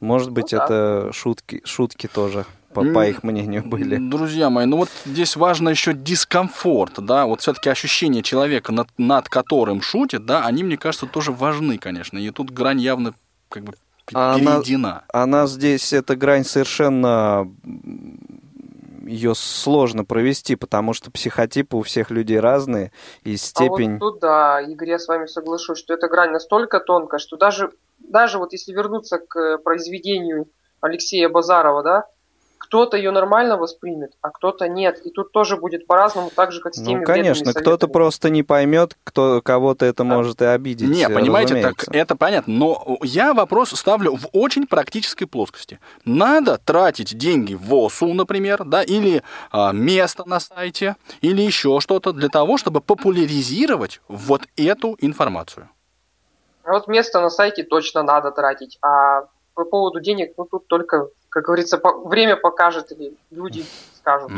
[0.00, 0.64] может быть, Ну да.
[0.64, 3.96] это шутки, шутки тоже, по, по их мнению, были.
[3.98, 9.28] Друзья мои, ну вот здесь важно еще дискомфорт, да, вот все-таки ощущение человека, над, над
[9.28, 13.12] которым шутит, да, они, мне кажется, тоже важны, конечно, и тут грань явно
[13.50, 13.78] как бы п-
[14.14, 15.02] А она-.
[15.12, 17.46] Она здесь, эта грань совершенно
[19.06, 22.92] ее сложно провести, потому что психотипы у всех людей разные,
[23.24, 23.96] и степень...
[23.96, 27.36] А вот тут, да, Игорь, я с вами соглашусь, что эта грань настолько тонкая, что
[27.36, 30.48] даже, даже вот если вернуться к э, произведению
[30.80, 32.06] Алексея Базарова, да,
[32.72, 34.98] кто-то ее нормально воспримет, а кто-то нет.
[35.04, 38.42] И тут тоже будет по-разному, так же, как с теми Ну, конечно, кто-то просто не
[38.42, 40.88] поймет, кто кого-то это может и обидеть.
[40.88, 45.80] Не, э, понимаете, так это понятно, но я вопрос ставлю в очень практической плоскости.
[46.06, 52.14] Надо тратить деньги в ВОСУ, например, да, или а, место на сайте, или еще что-то
[52.14, 55.68] для того, чтобы популяризировать вот эту информацию.
[56.64, 61.08] А вот место на сайте точно надо тратить, а по поводу денег, ну тут только,
[61.32, 63.64] как говорится, по, время покажет или люди
[63.96, 64.30] скажут.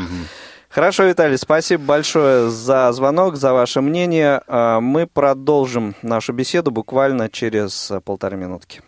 [0.69, 4.41] Хорошо, Виталий, спасибо большое за звонок, за ваше мнение.
[4.47, 8.81] А, Мы продолжим нашу беседу буквально через а, полторы минутки.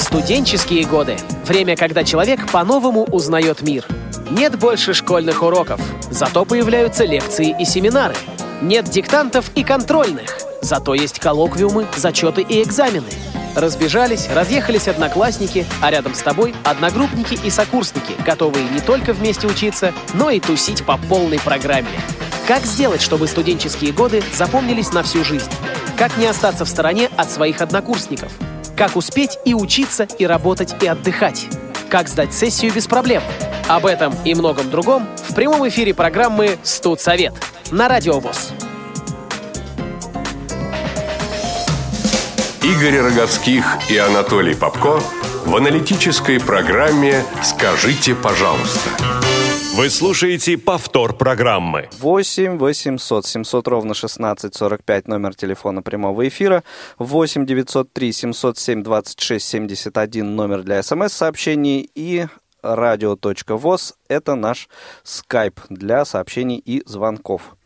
[0.00, 1.16] Студенческие годы.
[1.46, 3.86] Время, когда человек по-новому узнает мир.
[4.30, 5.80] Нет больше школьных уроков,
[6.10, 8.14] зато появляются лекции и семинары.
[8.60, 13.08] Нет диктантов и контрольных, зато есть коллоквиумы, зачеты и экзамены.
[13.54, 19.92] Разбежались, разъехались одноклассники, а рядом с тобой одногруппники и сокурсники, готовые не только вместе учиться,
[20.14, 21.90] но и тусить по полной программе.
[22.48, 25.50] Как сделать, чтобы студенческие годы запомнились на всю жизнь?
[25.98, 28.32] Как не остаться в стороне от своих однокурсников?
[28.74, 31.46] Как успеть и учиться, и работать, и отдыхать?
[31.90, 33.22] Как сдать сессию без проблем?
[33.68, 37.34] Об этом и многом другом в прямом эфире программы «Студсовет»
[37.70, 38.52] на Радио ВОЗ.
[42.64, 45.00] Игорь Роговских и Анатолий Попко
[45.44, 48.88] в аналитической программе «Скажите, пожалуйста».
[49.74, 51.88] Вы слушаете повтор программы.
[51.98, 56.62] 8 800 700 ровно 16 45 номер телефона прямого эфира.
[56.98, 61.90] 8 903 707 26 71 номер для смс-сообщений.
[61.96, 62.26] И
[62.62, 64.68] радио.воз– это наш
[65.02, 67.56] скайп для сообщений и звонков.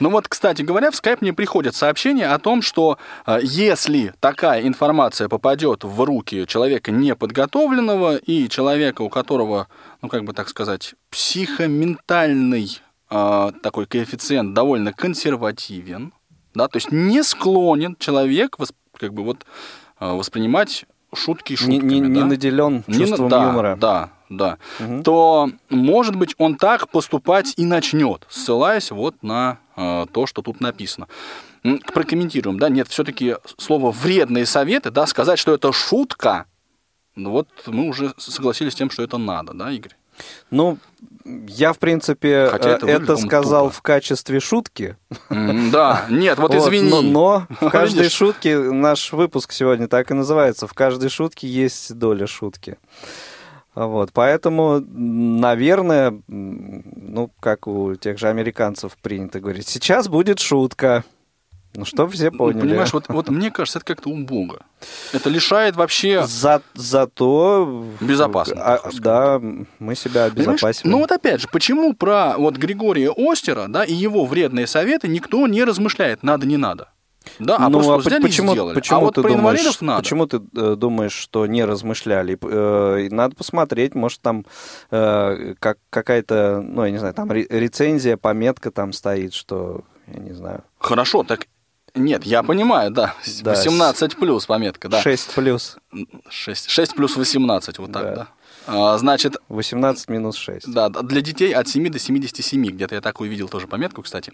[0.00, 4.62] Ну вот, кстати говоря, в скайп мне приходят сообщения о том, что э, если такая
[4.66, 9.68] информация попадет в руки человека неподготовленного и человека, у которого,
[10.02, 16.12] ну как бы так сказать, психоментальный э, такой коэффициент довольно консервативен,
[16.54, 19.44] да, то есть не склонен человек восп- как бы вот
[20.00, 22.26] э, воспринимать шутки шутками, Не, не, не да?
[22.26, 23.76] наделен Не на- чувством да, юмора.
[23.80, 24.58] Да, да.
[24.78, 25.02] Мгм.
[25.02, 30.60] То, может быть, он так поступать и начнет, ссылаясь вот на э, то, что тут
[30.60, 31.08] написано.
[31.92, 36.46] Прокомментируем, да, нет, все-таки слово «вредные советы», да, сказать, что это шутка,
[37.16, 39.92] ну вот мы уже согласились с тем, что это надо, да, Игорь?
[40.50, 40.78] Ну,
[41.24, 43.76] я, в принципе, Хотя это э, это сказал тупо.
[43.76, 44.96] в качестве шутки.
[45.30, 46.90] Да, нет, вот Вот, извини.
[46.90, 48.12] Но, но в каждой Видишь?
[48.12, 52.78] шутке, наш выпуск сегодня так и называется, в каждой шутке есть доля шутки.
[53.86, 61.04] Вот, поэтому, наверное, ну, как у тех же американцев принято говорить, сейчас будет шутка.
[61.74, 62.60] Ну, чтобы все Ну, поняли.
[62.62, 64.62] Понимаешь, вот, вот мне кажется, это как-то убого.
[65.12, 66.26] Это лишает вообще...
[66.26, 67.84] За, зато...
[68.00, 69.40] Безопасно, а, да,
[69.78, 70.90] мы себя обезопасим.
[70.90, 75.46] Ну вот опять же, почему про вот Григория Остера, да, и его вредные советы никто
[75.46, 76.88] не размышляет, надо, не надо.
[77.38, 78.74] Да, а ну, а взяли почему, сделали.
[78.74, 80.02] почему а вот ты про думаешь, надо.
[80.02, 82.38] почему ты э, думаешь, что не размышляли?
[82.42, 84.44] Э, надо посмотреть, может там
[84.90, 90.20] э, как какая-то, ну я не знаю, там ре- рецензия, пометка там стоит, что я
[90.20, 91.46] не знаю, Хорошо, так
[91.94, 93.14] нет, я понимаю, да.
[93.42, 95.00] Да, 18 плюс пометка, да.
[95.00, 95.76] 6 плюс,
[96.28, 98.14] 6, 6 плюс 18, вот так, Да.
[98.14, 98.28] да.
[98.70, 100.70] А, значит, 18 минус 6.
[100.70, 104.32] Да, для детей от 7 до 77, где-то я так увидел тоже пометку, кстати.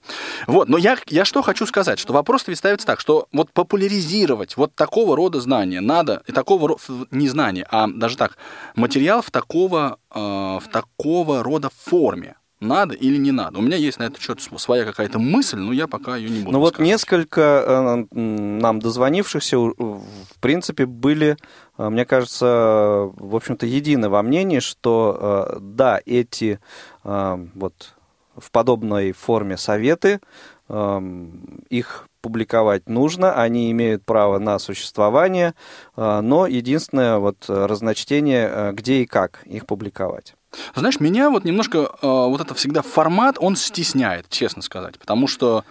[0.49, 4.57] Вот, но я, я что хочу сказать, что вопрос ведь ставится так, что вот популяризировать
[4.57, 6.77] вот такого рода знания надо, и такого
[7.13, 8.37] не знания, а даже так,
[8.75, 12.35] материал в такого, э, в такого рода форме.
[12.65, 13.59] Надо или не надо?
[13.59, 16.53] У меня есть на этот счет своя какая-то мысль, но я пока ее не буду
[16.53, 20.05] Ну вот несколько э, нам дозвонившихся, в
[20.41, 21.37] принципе, были,
[21.79, 26.59] э, мне кажется, в общем-то, едины во мнении, что э, да, эти
[27.05, 27.95] э, вот
[28.37, 30.21] в подобной форме советы,
[30.69, 31.29] э,
[31.69, 35.55] их публиковать нужно, они имеют право на существование,
[35.97, 40.35] э, но единственное вот э, разночтение, э, где и как их публиковать.
[40.75, 45.65] Знаешь, меня вот немножко э, вот это всегда формат, он стесняет, честно сказать, потому что,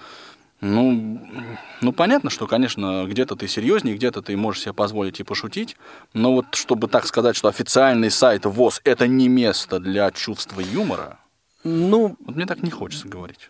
[0.62, 1.22] ну,
[1.82, 5.78] ну, понятно, что, конечно, где-то ты серьезнее, где-то ты можешь себе позволить и пошутить,
[6.14, 11.20] но вот чтобы так сказать, что официальный сайт ВОЗ– это не место для чувства юмора,
[11.64, 13.50] Ну, вот мне так не хочется говорить.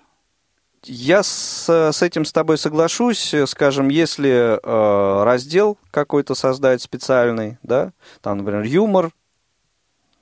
[0.85, 3.33] Я с, с этим с тобой соглашусь.
[3.47, 9.11] Скажем, если э, раздел какой-то создать специальный, да, там, например, юмор,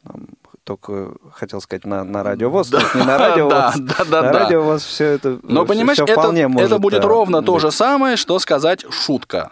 [0.04, 0.28] там,
[0.64, 3.76] только хотел сказать на, на радиовоз, Да, нет, не на радиовоз.
[3.78, 4.40] да, да, да, на да.
[4.40, 7.62] радиовоз все это Но, всё- понимаешь, всё это, может, это будет э, ровно то быть.
[7.62, 9.52] же самое, что сказать шутка.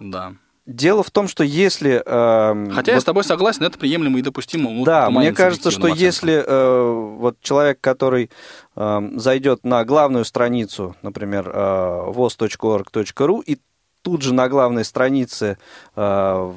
[0.00, 0.32] Да.
[0.64, 2.00] Дело в том, что если...
[2.04, 4.84] э, Хотя я вот с тобой согласен, это приемлемо и допустимо.
[4.84, 8.30] Да, мне кажется, что субъективным если э, вот человек, который
[8.76, 13.58] э, зайдет на главную страницу, например, э, voz.org.ru, и
[14.02, 15.58] тут же на главной странице
[15.96, 16.52] э,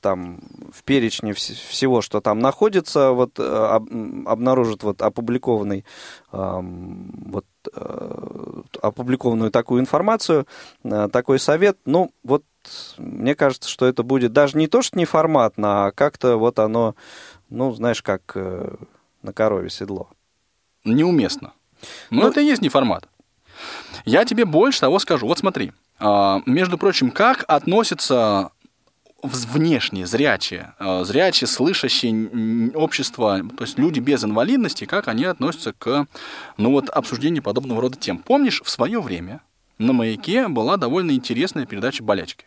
[0.00, 0.40] там
[0.72, 3.88] в перечне вс- всего, что там находится, вот э, об-
[4.26, 5.84] обнаружит вот опубликованный
[6.32, 10.46] эм, вот э, опубликованную такую информацию,
[10.84, 11.78] э, такой совет.
[11.84, 12.44] Ну, вот
[12.98, 16.94] мне кажется, что это будет даже не то, что не форматно, а как-то вот оно,
[17.48, 18.74] ну, знаешь, как э,
[19.22, 20.08] на корове седло.
[20.84, 21.52] Неуместно.
[22.10, 23.08] Но ну, это и есть не формат.
[24.04, 25.26] Я тебе больше того скажу.
[25.26, 25.72] Вот смотри.
[25.98, 28.50] А, между прочим, как относятся
[29.24, 36.06] внешние, зрячие, а, зрячие, слышащие общество, то есть люди без инвалидности, как они относятся к
[36.56, 38.18] ну вот, обсуждению подобного рода тем.
[38.18, 39.40] Помнишь, в свое время
[39.78, 42.46] на «Маяке» была довольно интересная передача «Болячки»?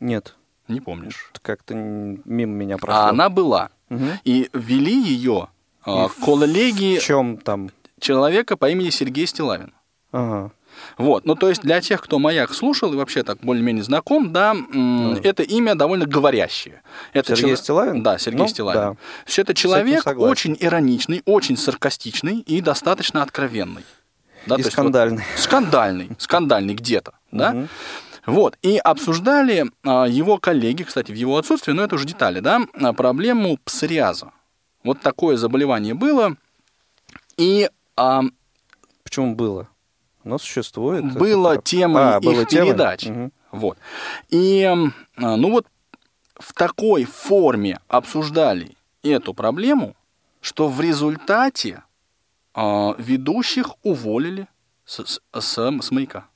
[0.00, 0.36] Нет.
[0.68, 1.30] Не помнишь?
[1.42, 3.02] Как-то мимо меня прошло.
[3.02, 3.70] А она была.
[3.90, 4.04] Угу.
[4.24, 5.48] И вели ее
[5.84, 6.98] а, коллеги...
[6.98, 7.70] В чем там?
[8.00, 9.72] Человека по имени Сергей Стилавин.
[10.12, 10.52] Ага.
[10.96, 14.54] Вот, ну то есть для тех, кто «Маяк» слушал и вообще так более-менее знаком, да,
[14.54, 16.82] да, это имя довольно говорящее.
[17.12, 17.64] Это Сергей чел...
[17.64, 18.02] Стилавин?
[18.02, 18.80] Да, Сергей ну, Стилавин.
[18.80, 18.96] Да.
[19.26, 23.84] Все это человек очень ироничный, очень саркастичный и достаточно откровенный.
[24.46, 25.24] Да, и скандальный.
[25.32, 27.66] Вот, скандальный, скандальный где-то, да.
[28.26, 32.62] Вот, и обсуждали а, его коллеги, кстати, в его отсутствии, но это уже детали, да,
[32.72, 34.30] а, проблему псориаза.
[34.82, 36.36] Вот такое заболевание было,
[37.36, 37.68] и...
[37.96, 38.22] А,
[39.02, 39.68] Почему было?
[40.24, 41.12] Оно существует.
[41.14, 43.06] Было темой а, их было передач.
[43.06, 43.30] Угу.
[43.52, 43.78] Вот.
[44.30, 45.66] И, а, ну вот,
[46.38, 49.94] в такой форме обсуждали эту проблему,
[50.40, 51.82] что в результате
[52.54, 54.48] э, ведущих уволили
[54.84, 56.26] с, с, с, с маяка.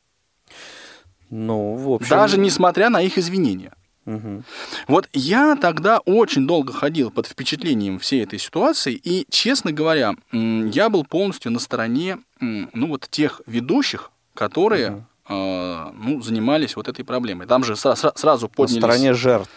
[1.31, 2.09] Ну, в общем...
[2.09, 3.75] Даже несмотря на их извинения.
[4.09, 4.43] Угу.
[4.89, 10.89] Вот я тогда очень долго ходил под впечатлением всей этой ситуации, и, честно говоря, я
[10.89, 15.35] был полностью на стороне ну, вот тех ведущих, которые угу.
[15.35, 17.47] ну, занимались вот этой проблемой.
[17.47, 18.81] Там же сра- сразу поднялись...
[18.81, 19.51] На стороне жертв.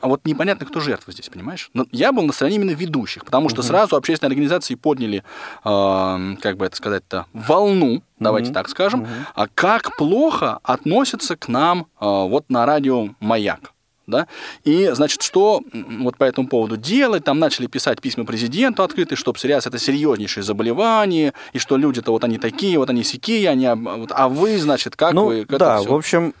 [0.00, 1.70] А вот непонятно, кто жертва здесь, понимаешь?
[1.74, 3.66] Но я был на стороне именно ведущих, потому что угу.
[3.66, 5.24] сразу общественные организации подняли,
[5.64, 8.54] э, как бы это сказать-то, волну, давайте угу.
[8.54, 9.10] так скажем, угу.
[9.34, 13.72] а как плохо относятся к нам э, вот на радио «Маяк»
[14.06, 14.26] да,
[14.64, 19.32] и, значит, что вот по этому поводу делать, там начали писать письма президенту открытые, что
[19.32, 24.12] псориаз это серьезнейшее заболевание, и что люди-то вот они такие, вот они сякие, они, вот,
[24.14, 26.34] а вы, значит, как ну, вы к Да, в общем,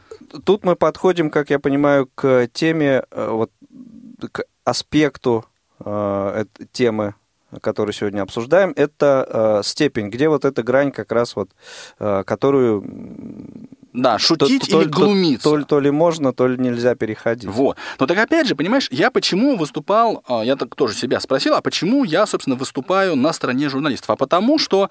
[0.44, 3.50] тут мы подходим, как я понимаю, к теме, э, вот,
[4.32, 5.44] к аспекту
[5.84, 7.14] э, темы
[7.60, 11.50] которую сегодня обсуждаем, это э, степень, где вот эта грань как раз вот,
[11.98, 12.84] э, которую
[13.96, 15.50] да, шутить то, или то, глумиться.
[15.50, 17.48] То, то, то ли можно, то ли нельзя переходить.
[17.48, 17.76] Вот.
[17.98, 21.62] Но так опять же, понимаешь, я почему выступал, а, я так тоже себя спросил, а
[21.62, 24.10] почему я, собственно, выступаю на стороне журналистов?
[24.10, 24.90] А потому что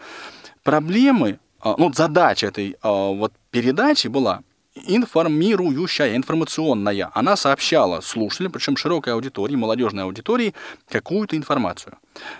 [0.63, 4.41] проблемы, а, ну, задача этой а, вот передачи была
[4.87, 7.09] информирующая, информационная.
[7.13, 10.53] Она сообщала слушателям, причем широкой аудитории, молодежной аудитории,
[10.89, 11.97] какую-то информацию.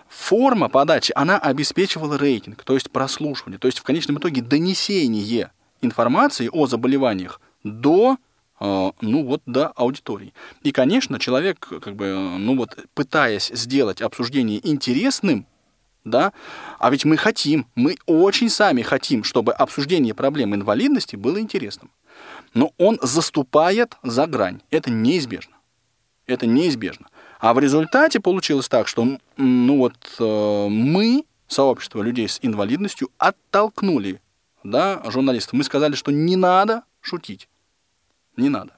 [0.10, 5.52] Форма подачи, она обеспечивала рейтинг, то есть прослушивание, то есть в конечном итоге донесение
[5.82, 8.18] информации о заболеваниях до
[8.60, 10.34] э, ну вот до аудитории.
[10.64, 15.46] И, конечно, человек, как бы, ну вот, пытаясь сделать обсуждение интересным,
[16.04, 16.34] да,
[16.80, 21.92] а ведь мы хотим, мы очень сами хотим, чтобы обсуждение проблем инвалидности было интересным.
[22.54, 24.62] Но он заступает за грань.
[24.70, 25.56] Это неизбежно.
[26.28, 27.08] Это неизбежно.
[27.40, 34.22] А в результате получилось так, что ну вот, э, мы, сообщество людей с инвалидностью, оттолкнули
[34.66, 37.48] да, журналистов, мы сказали, что не надо шутить.
[38.38, 38.72] Не надо.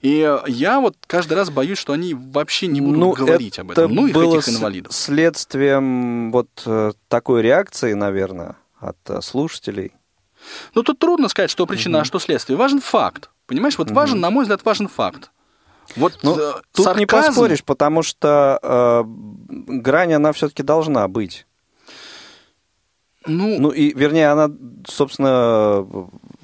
[0.00, 3.94] И я вот каждый раз боюсь, что они вообще не будут ну, говорить об этом.
[3.94, 4.92] Ну, их было этих инвалидов.
[4.92, 9.92] следствием вот э, такой реакции, наверное, от э, слушателей.
[10.74, 12.02] Ну, тут трудно сказать, что причина, угу.
[12.02, 12.56] а что следствие.
[12.56, 13.30] Важен факт.
[13.46, 13.96] Понимаешь, вот угу.
[13.96, 15.30] важен, на мой взгляд, важен факт.
[15.96, 17.00] Вот ну, э, тут сарказм...
[17.00, 19.04] не поспоришь, потому что э,
[19.48, 21.46] грань, она все-таки должна быть.
[23.26, 24.50] Ну, ну и, вернее, она,
[24.86, 25.86] собственно,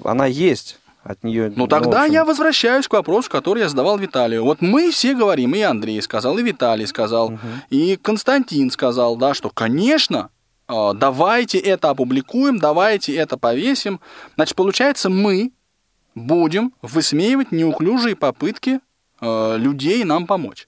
[0.03, 0.79] она есть.
[1.01, 2.13] От нее, ну, тогда общем...
[2.13, 4.43] я возвращаюсь к вопросу, который я задавал Виталию.
[4.43, 7.39] Вот мы все говорим, и Андрей сказал, и Виталий сказал, угу.
[7.69, 10.29] и Константин сказал, да, что, конечно,
[10.67, 13.99] а, давайте это опубликуем, давайте это повесим.
[14.35, 15.51] Значит, получается, мы
[16.13, 18.79] будем высмеивать неуклюжие попытки
[19.19, 20.67] э, людей нам помочь.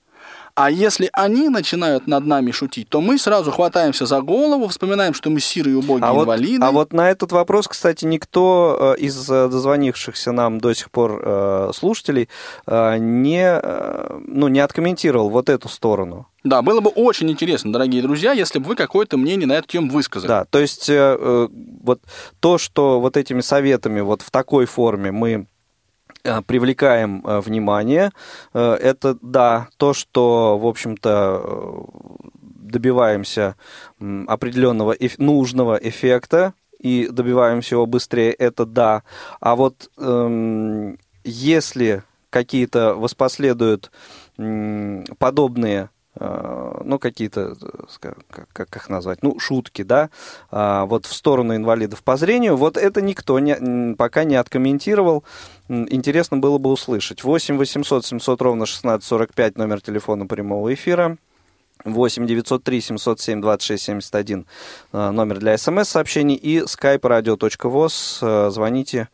[0.56, 5.30] А если они начинают над нами шутить, то мы сразу хватаемся за голову, вспоминаем, что
[5.30, 6.60] мы сирые убогие а инвалиды.
[6.60, 10.92] Вот, а вот на этот вопрос, кстати, никто э, из э, дозвонившихся нам до сих
[10.92, 12.30] пор э, слушателей
[12.68, 13.62] не,
[14.28, 16.28] ну, не откомментировал вот эту сторону.
[16.44, 19.92] Да, было бы очень интересно, дорогие друзья, если бы вы какое-то мнение на эту тему
[19.92, 20.28] высказали.
[20.28, 22.02] Да, то есть вот
[22.40, 25.61] то, что вот этими советами вот в такой форме мы Э,
[26.46, 28.12] привлекаем э, внимание.
[28.54, 31.86] Э, это, да, то, что, в общем-то,
[32.42, 33.56] добиваемся
[34.00, 36.54] определенного нужного эффекта.
[36.80, 39.04] и добиваемся его быстрее, это да.
[39.40, 43.92] А вот эм, если какие-то воспоследуют
[44.40, 45.88] м, подобные э,
[46.20, 47.56] ну, какие-то,
[48.02, 50.10] э, как, как их назвать, ну, шутки, да,
[50.50, 55.24] а, вот в сторону инвалидов по зрению, вот это никто не, пока не откомментировал.
[55.70, 57.24] Интересно было бы услышать.
[57.24, 61.18] 8 800 700 ровно 1645 номер телефона прямого эфира.
[61.86, 64.46] 8 903 707 26 71
[64.92, 68.20] номер для смс-сообщений и skype radio.voz.
[68.22, 69.08] Э, звоните,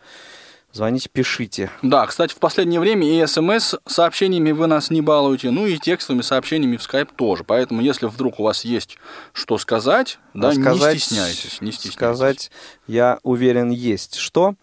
[0.71, 1.69] звоните, пишите.
[1.81, 6.77] Да, кстати, в последнее время и смс-сообщениями вы нас не балуете, ну и текстовыми сообщениями
[6.77, 7.43] в skype тоже.
[7.43, 8.97] Поэтому, если вдруг у вас есть
[9.33, 11.93] что сказать, да, сказать, не стесняйтесь, не стесняйтесь.
[11.93, 12.51] Сказать,
[12.87, 14.55] я уверен, есть что.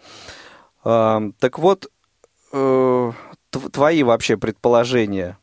[0.84, 1.90] Э, так вот,
[2.52, 3.12] э,
[3.72, 5.38] твои вообще предположения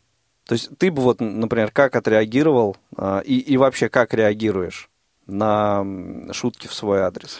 [0.51, 4.89] то есть ты бы вот, например, как отреагировал а, и, и вообще как реагируешь
[5.25, 5.85] на
[6.33, 7.39] шутки в свой адрес?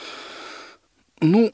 [1.20, 1.52] Ну,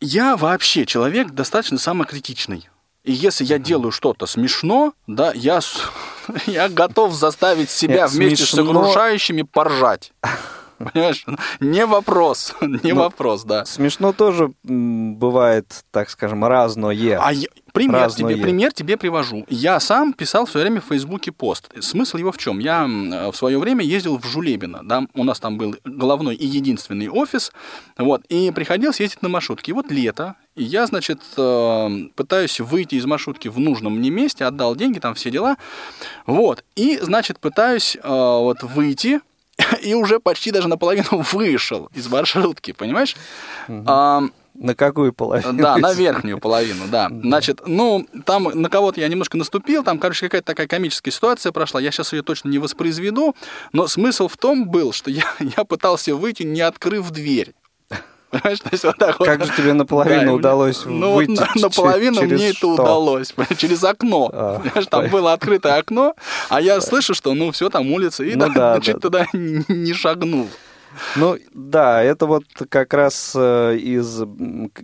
[0.00, 2.68] я вообще человек достаточно самокритичный.
[3.04, 5.60] И если я делаю что-то смешно, да, я,
[6.46, 8.64] я готов заставить себя Нет, вместе смешно...
[8.64, 10.12] с окружающими поржать.
[10.78, 11.24] Понимаешь?
[11.60, 13.64] Не вопрос, не ну, вопрос, да.
[13.64, 17.18] Смешно тоже бывает, так скажем, разное.
[17.20, 19.46] А я, пример тебе, пример тебе привожу.
[19.48, 21.70] Я сам писал в свое время в Фейсбуке пост.
[21.80, 22.58] Смысл его в чем?
[22.58, 27.08] Я в свое время ездил в Жулебино, да, у нас там был головной и единственный
[27.08, 27.52] офис,
[27.96, 29.72] вот, и приходилось ездить на маршрутке.
[29.72, 34.44] И вот лето, и я, значит, э, пытаюсь выйти из маршрутки в нужном мне месте,
[34.44, 35.56] отдал деньги, там все дела,
[36.26, 39.20] вот, и, значит, пытаюсь э, вот выйти,
[39.82, 43.16] и уже почти даже наполовину вышел из маршрутки, понимаешь?
[43.68, 43.84] Угу.
[43.86, 44.22] А,
[44.54, 45.52] на какую половину?
[45.54, 47.08] Да, на верхнюю половину, да.
[47.10, 51.80] Значит, ну, там на кого-то я немножко наступил, там, короче, какая-то такая комическая ситуация прошла,
[51.80, 53.34] я сейчас ее точно не воспроизведу,
[53.72, 55.24] но смысл в том был, что я,
[55.56, 57.54] я пытался выйти, не открыв дверь.
[58.30, 59.46] Понимаешь, то есть вот так как вот.
[59.46, 61.30] же тебе наполовину да, удалось ну, выйти?
[61.30, 62.74] На, наполовину через мне что?
[62.74, 64.30] это удалось, через окно.
[64.32, 66.14] А, понимаешь, там было открытое окно,
[66.48, 69.00] а я слышу, что ну все, там улица, и ну, да, чуть да.
[69.00, 70.48] туда не шагнул.
[71.14, 74.22] Ну да, это вот как раз э, из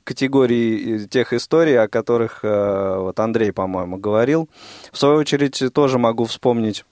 [0.05, 4.49] категории тех историй, о которых э, вот Андрей, по-моему, говорил.
[4.93, 6.85] В свою очередь тоже могу вспомнить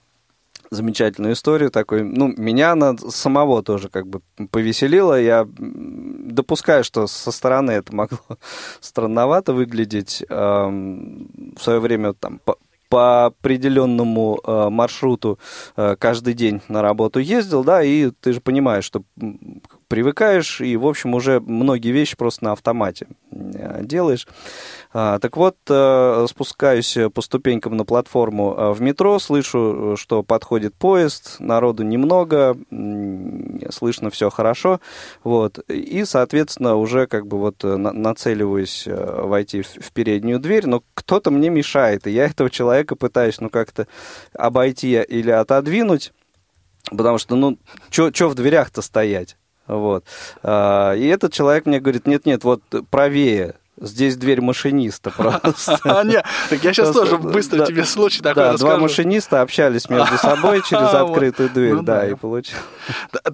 [0.70, 2.02] замечательную историю такой.
[2.02, 5.20] Ну, меня она самого тоже как бы повеселила.
[5.20, 8.18] Я допускаю, что со стороны это могло
[8.80, 10.24] странновато выглядеть.
[10.28, 12.40] В свое время там
[12.90, 15.38] по определенному э, маршруту
[15.76, 19.04] э, каждый день на работу ездил, да, и ты же понимаешь, что
[19.90, 24.28] привыкаешь, и, в общем, уже многие вещи просто на автомате э, делаешь.
[24.92, 30.74] А, так вот, э, спускаюсь по ступенькам на платформу э, в метро, слышу, что подходит
[30.76, 32.56] поезд, народу немного,
[33.70, 34.80] слышно все хорошо,
[35.24, 41.50] вот, и, соответственно, уже как бы вот нацеливаюсь войти в переднюю дверь, но кто-то мне
[41.50, 43.88] мешает, и я этого человека пытаюсь, ну, как-то
[44.34, 46.12] обойти или отодвинуть,
[46.90, 47.58] Потому что, ну,
[47.90, 49.36] что в дверях-то стоять?
[49.70, 50.04] Вот.
[50.42, 55.78] А, и этот человек мне говорит, нет-нет, вот правее, Здесь дверь машиниста просто.
[55.84, 60.16] А, нет, так я сейчас тоже быстро тебе случай такой Да, два машиниста общались между
[60.18, 62.58] собой через открытую дверь, ну да, и получил.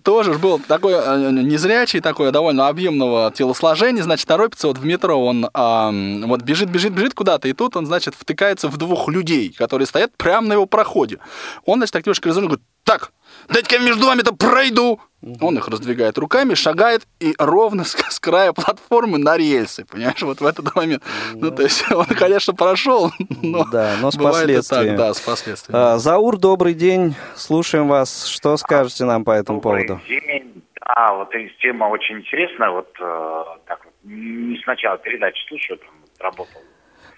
[0.05, 5.49] Тоже был такой э, незрячий, такой довольно объемного телосложения, значит, торопится вот в метро, он
[5.53, 10.17] вот бежит, бежит, бежит куда-то, и тут он, значит, втыкается в двух людей, которые стоят
[10.17, 11.19] прямо на его проходе.
[11.65, 13.11] Он, значит, так немножко развернул, говорит, так,
[13.49, 15.01] дайте-ка между вами-то пройду.
[15.41, 20.41] Он их раздвигает руками, шагает и ровно с, с края платформы на рельсы, понимаешь, вот
[20.41, 21.03] в этот момент.
[21.35, 23.11] Ну, то есть он, конечно, прошел,
[23.43, 24.89] но, да, но с последствиями.
[24.89, 25.83] Так, да, с последствиями.
[25.83, 28.27] А, Заур, добрый день, слушаем вас.
[28.27, 30.07] Что скажете нам по этому добрый поводу?
[30.07, 30.63] День.
[30.81, 32.71] Да, вот тема очень интересная.
[32.71, 35.91] Вот э, так вот, не сначала передачи слушаю, там
[36.21, 36.61] работал.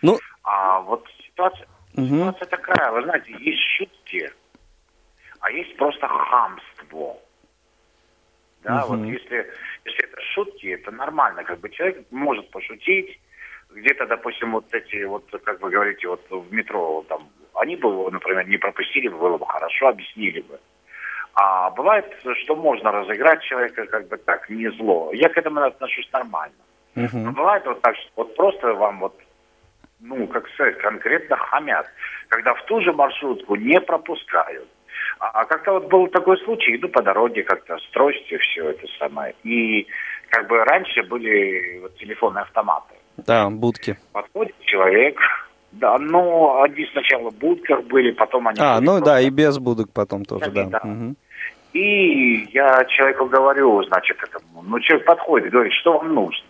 [0.01, 2.07] Ну, а вот ситуация, угу.
[2.07, 3.98] ситуация такая, вы знаете, есть шутки,
[5.49, 7.17] а есть просто хамство.
[8.63, 8.97] Да, угу.
[8.97, 9.51] вот если,
[9.85, 11.43] если это шутки, это нормально.
[11.45, 13.19] Как бы человек может пошутить,
[13.71, 18.47] где-то, допустим, вот эти, вот, как вы говорите, вот в метро, там, они бы например,
[18.47, 20.61] не пропустили, было бы хорошо, объяснили бы.
[21.35, 22.05] А бывает,
[22.43, 25.11] что можно разыграть человека как бы так, не зло.
[25.15, 26.57] Я к этому отношусь нормально.
[26.95, 27.09] Uh-huh.
[27.13, 29.19] Но бывает вот так, что вот просто вам вот,
[30.01, 31.87] ну, как сказать, конкретно хамят,
[32.29, 34.69] когда в ту же маршрутку не пропускают.
[35.21, 39.35] А как-то вот был такой случай, иду по дороге как-то с тростью, все это самое.
[39.43, 39.87] И
[40.31, 42.95] как бы раньше были вот телефонные автоматы.
[43.17, 43.99] Да, будки.
[44.13, 45.19] Подходит человек,
[45.73, 48.59] да, но они сначала в будках были, потом они...
[48.61, 50.65] А, ну да, и без будок потом тоже, да.
[50.65, 50.81] да.
[50.85, 51.15] Угу.
[51.73, 54.63] И я человеку говорю, значит, этому.
[54.63, 56.47] Но человек подходит говорит, что вам нужно?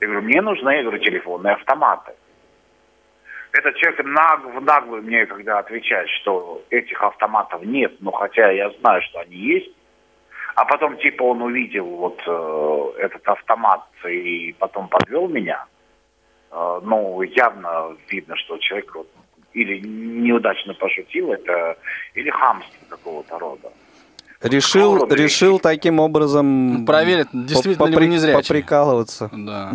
[0.00, 2.12] Я говорю, мне нужны, я говорю, телефонные автоматы.
[3.52, 8.70] Этот человек наг, в наглую мне, когда отвечает, что этих автоматов нет, но хотя я
[8.80, 9.70] знаю, что они есть,
[10.54, 15.66] а потом типа он увидел вот э, этот автомат и потом подвел меня,
[16.50, 19.08] э, ну, явно видно, что человек вот,
[19.52, 21.76] или неудачно пошутил это,
[22.14, 23.68] или хамство какого-то рода.
[24.42, 29.30] Решил, решил таким образом проверить, действительно попри, ли не поприкалываться.
[29.32, 29.74] Да.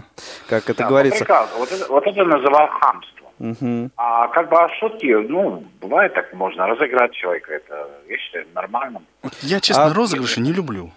[0.49, 1.25] Как это да, говорится.
[1.57, 3.16] Вот это, вот это называю хамство.
[3.39, 3.91] Угу.
[3.97, 9.01] А как бы а шутки, ну, бывает так, можно разыграть человека, это, я считаю, нормально.
[9.21, 9.93] Вот я, честно, а...
[9.93, 10.91] розыгрыши не люблю.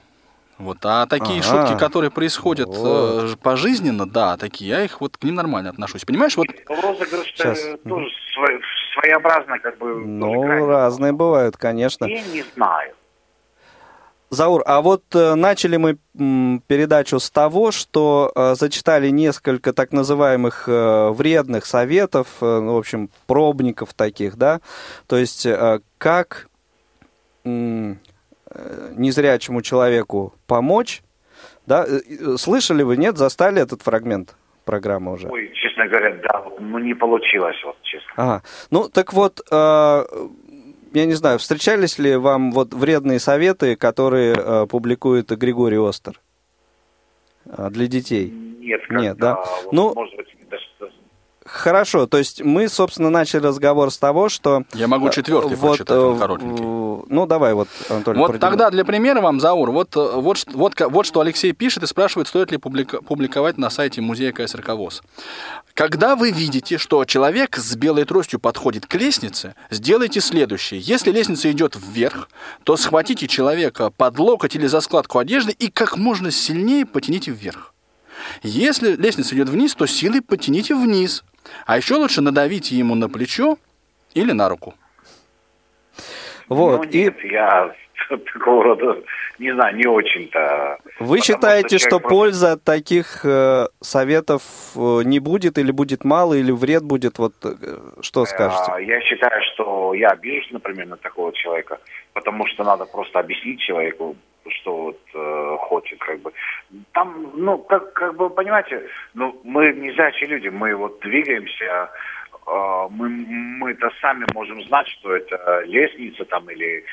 [0.59, 1.49] Вот, а такие ага.
[1.49, 3.32] шутки, которые происходят вот.
[3.32, 6.05] э, пожизненно, да, такие, я их вот к ним нормально отношусь.
[6.05, 6.49] Понимаешь, вот...
[6.68, 7.78] Розыгрыш тоже
[8.93, 10.05] своеобразно, как бы...
[10.05, 12.05] Ну, разные бывают, конечно.
[12.05, 12.95] Я не знаю.
[14.31, 15.99] Заур, а вот э, начали мы
[16.68, 23.11] передачу с того, что э, зачитали несколько так называемых э, вредных советов, ну, в общем,
[23.26, 24.61] пробников таких, да,
[25.09, 25.49] то есть
[25.99, 26.49] как
[27.45, 31.03] незрячему человеку помочь,
[31.66, 31.87] да,
[32.37, 34.37] слышали вы, нет, застали этот фрагмент?
[34.64, 35.28] программы уже?
[35.28, 38.12] Ой, честно говоря, да, ну не получилось, вот честно.
[38.16, 38.43] Ага.
[38.70, 40.05] Ну, так вот, э,
[40.93, 46.20] я не знаю, встречались ли вам вот вредные советы, которые э, публикует Григорий Остер
[47.47, 48.30] э, для детей?
[48.30, 49.36] Нет, Нет, да.
[49.36, 50.28] Вот, ну, может быть,
[51.53, 54.62] Хорошо, то есть мы, собственно, начали разговор с того, что...
[54.72, 56.64] Я могу э, четвертый вот, прочитать, он коротенький.
[56.64, 58.18] Ну, давай вот, Анатолий.
[58.18, 61.86] Вот тогда для примера вам, Заур, вот, э, вот, вот, вот что Алексей пишет и
[61.86, 65.03] спрашивает, стоит ли публика, публиковать на сайте музея КСРК ВОЗ.
[65.74, 70.78] Когда вы видите, что человек с белой тростью подходит к лестнице, сделайте следующее.
[70.78, 72.28] Если лестница идет вверх,
[72.62, 77.74] то схватите человека под локоть или за складку одежды и как можно сильнее потяните вверх.
[78.42, 81.24] Если лестница идет вниз, то силой потяните вниз,
[81.66, 83.59] а еще лучше надавите ему на плечо
[84.14, 84.74] или на руку.
[86.49, 86.78] Вот.
[86.78, 87.28] Ну, нет, и...
[87.28, 87.74] я
[88.09, 89.03] такого рода,
[89.38, 90.78] не знаю, не очень-то.
[90.99, 94.43] Вы считаете, что, что польза от таких э, советов
[94.74, 97.18] э, не будет, или будет мало, или вред будет?
[97.18, 97.55] Вот э,
[98.01, 98.72] что скажете?
[98.84, 101.78] Я считаю, что я обижусь, например, на такого человека,
[102.12, 104.16] потому что надо просто объяснить человеку,
[104.53, 106.32] что вот э, хочет, как бы.
[106.92, 111.90] Там, ну, как, как бы, понимаете, ну, мы не незрячие люди, мы вот двигаемся,
[112.46, 116.84] э, мы, мы-то сами можем знать, что это лестница там, или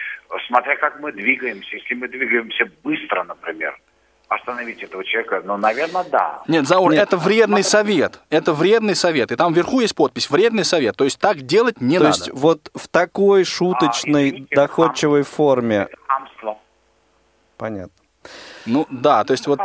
[0.48, 3.78] смотря как мы двигаемся, если мы двигаемся быстро, например,
[4.28, 5.42] остановить этого человека?
[5.46, 6.42] Ну, наверное, да.
[6.48, 7.04] Нет, Заур, Нет.
[7.04, 8.20] это вредный совет.
[8.30, 9.32] Это вредный совет.
[9.32, 10.96] И там вверху есть подпись «Вредный совет».
[10.96, 12.18] То есть так делать не То надо.
[12.18, 15.32] То есть вот в такой шуточной, а, извините, доходчивой хам...
[15.32, 15.88] форме...
[16.08, 16.27] Хамство.
[17.58, 17.92] Понятно.
[18.66, 19.60] Ну да, то есть вот...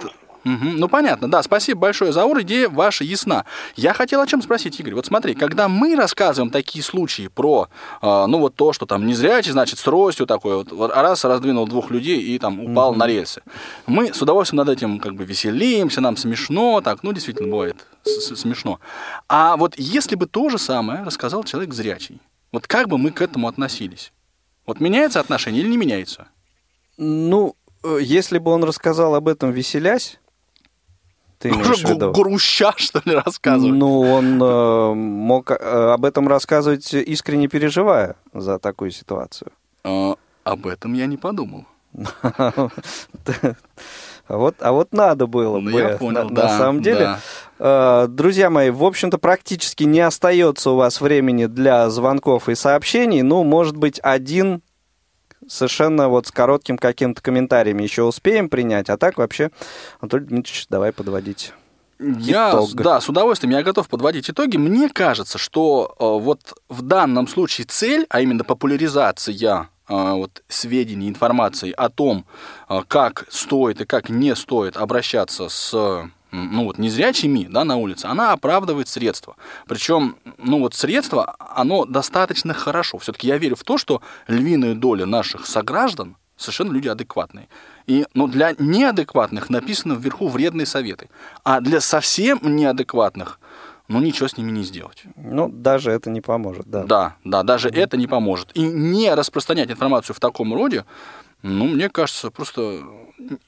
[0.45, 0.65] Угу.
[0.77, 3.45] Ну, понятно, да, спасибо большое, Заур, идея ваша ясна.
[3.77, 4.95] Я хотел о чем спросить, Игорь.
[4.95, 7.69] Вот смотри, когда мы рассказываем такие случаи про,
[8.03, 11.69] э, ну, вот то, что там незрячий, значит, с тростью такой, вот, вот раз раздвинул
[11.69, 12.99] двух людей и там упал угу.
[12.99, 13.43] на рельсы.
[13.87, 18.81] Мы с удовольствием над этим как бы веселимся, нам смешно, так, ну, действительно, бывает смешно.
[19.29, 22.21] А вот если бы то же самое рассказал человек зрячий,
[22.51, 24.13] вот как бы мы к этому относились?
[24.67, 26.27] Вот меняется отношение или не меняется?
[26.99, 30.19] Ну, если бы он рассказал об этом веселясь,
[31.43, 32.13] ты в виду?
[32.13, 33.75] Груща, что ли, рассказывать?
[33.75, 39.51] Ну, он э, мог э, об этом рассказывать, искренне переживая за такую ситуацию.
[39.83, 40.15] А,
[40.45, 41.67] об этом я не подумал.
[42.23, 42.53] А
[44.29, 47.19] вот, а вот надо было ну, бы, я понял, на, да, на самом деле.
[47.59, 48.05] Да.
[48.05, 53.23] Э, друзья мои, в общем-то, практически не остается у вас времени для звонков и сообщений.
[53.23, 54.63] Ну, может быть, один
[55.49, 59.51] совершенно вот с коротким каким-то комментарием еще успеем принять, а так вообще,
[60.01, 61.53] Анатолий Дмитриевич, давай подводить.
[61.99, 62.75] Я, итог.
[62.75, 64.57] да, с удовольствием, я готов подводить итоги.
[64.57, 71.09] Мне кажется, что э, вот в данном случае цель, а именно популяризация э, вот, сведений,
[71.09, 72.27] информации о том,
[72.69, 78.07] э, как стоит и как не стоит обращаться с ну вот незрячими, да, на улице,
[78.07, 79.37] она оправдывает средства.
[79.67, 82.99] Причем, ну вот средства, оно достаточно хорошо.
[82.99, 87.49] Все-таки я верю в то, что львиная доля наших сограждан совершенно люди адекватные.
[87.87, 91.09] И ну, для неадекватных написано вверху вредные советы.
[91.45, 93.39] А для совсем неадекватных,
[93.89, 95.05] ну, ничего с ними не сделать.
[95.17, 96.85] Ну, даже это не поможет, да.
[96.85, 97.81] Да, да, даже mm-hmm.
[97.81, 98.51] это не поможет.
[98.55, 100.85] И не распространять информацию в таком роде,
[101.43, 102.85] ну, мне кажется, просто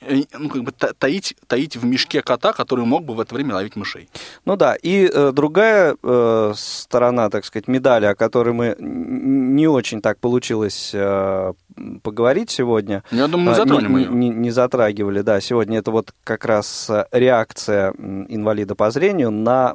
[0.00, 3.54] Э, ну, как бы таить, таить в мешке кота, который мог бы в это время
[3.54, 4.08] ловить мышей.
[4.44, 10.00] Ну да, и э, другая э, сторона, так сказать, медали, о которой мы не очень
[10.00, 11.52] так получилось э,
[12.02, 13.02] поговорить сегодня.
[13.10, 14.10] Я думаю, мы а, затронем не, ее.
[14.10, 15.40] Не, не затрагивали, да.
[15.40, 19.74] Сегодня это вот как раз реакция инвалида по зрению на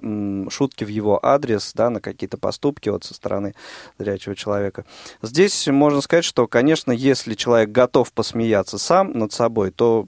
[0.50, 3.54] шутки в его адрес, да, на какие-то поступки вот со стороны
[3.98, 4.86] зрячего человека.
[5.22, 10.08] Здесь можно сказать, что, конечно, если человек готов посмеяться сам над собой, то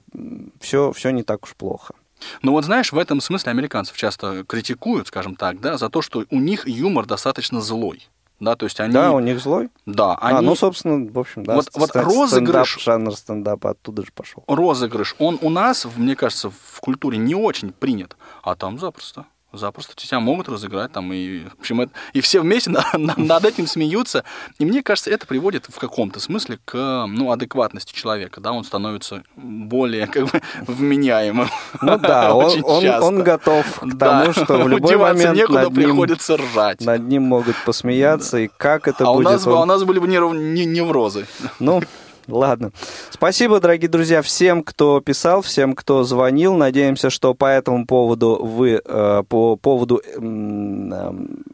[0.60, 1.94] все, все не так уж плохо.
[2.42, 6.24] Ну вот знаешь, в этом смысле американцев часто критикуют, скажем так, да, за то, что
[6.30, 8.08] у них юмор достаточно злой.
[8.40, 8.92] Да, то есть они...
[8.92, 9.70] Да, у них злой?
[9.86, 10.16] Да.
[10.16, 10.38] Они...
[10.38, 11.54] А, ну, собственно, в общем, да.
[11.54, 12.72] Вот, вот розыгрыш...
[12.72, 14.42] Стендап, жанр стендапа оттуда же пошел.
[14.48, 19.94] Розыгрыш, он у нас, мне кажется, в культуре не очень принят, а там запросто запросто
[19.96, 23.66] тебя могут разыграть там и в общем это, и все вместе на, на, над этим
[23.66, 24.24] смеются.
[24.58, 29.22] И мне кажется это приводит в каком-то смысле к ну адекватности человека да он становится
[29.36, 31.48] более как бы вменяемым
[31.80, 34.32] ну да он, он, он готов к тому да.
[34.32, 36.80] что в любой момент некуда над ним, приходится ржать.
[36.80, 39.54] над ним могут посмеяться и как это а будет у нас, он...
[39.54, 41.26] а у нас были бы неврозы
[41.58, 41.82] ну
[42.28, 42.70] Ладно.
[43.10, 46.54] Спасибо, дорогие друзья, всем, кто писал, всем, кто звонил.
[46.54, 51.12] Надеемся, что по этому поводу вы, э, по поводу э,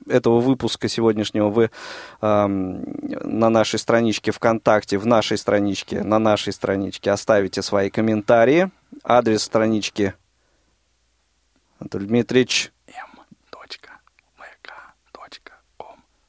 [0.08, 1.70] этого выпуска сегодняшнего вы
[2.20, 8.70] э, на нашей страничке ВКонтакте, в нашей страничке, на нашей страничке оставите свои комментарии.
[9.04, 10.14] Адрес странички
[11.78, 12.72] Анатолий Дмитриевич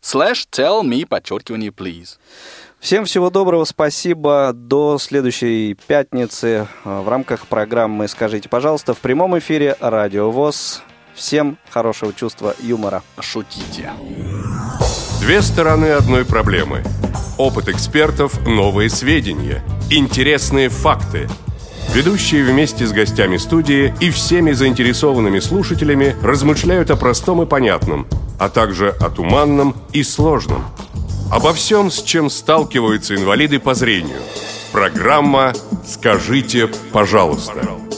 [0.02, 2.18] Slash tell me, подчеркивание, please.
[2.80, 4.52] Всем всего доброго, спасибо.
[4.54, 10.82] До следующей пятницы э, в рамках программы «Скажите, пожалуйста» в прямом эфире Радио ВОЗ.
[11.14, 13.04] Всем хорошего чувства юмора.
[13.20, 13.92] Шутите.
[15.20, 16.84] Две стороны одной проблемы.
[17.38, 19.62] Опыт экспертов, новые сведения,
[19.92, 21.28] интересные факты.
[21.94, 28.08] Ведущие вместе с гостями студии и всеми заинтересованными слушателями размышляют о простом и понятном,
[28.40, 30.64] а также о туманном и сложном–
[31.32, 34.22] Обо всем, с чем сталкиваются инвалиды по зрению.
[34.72, 35.54] Программа
[35.86, 37.89] «Скажите, пожалуйста».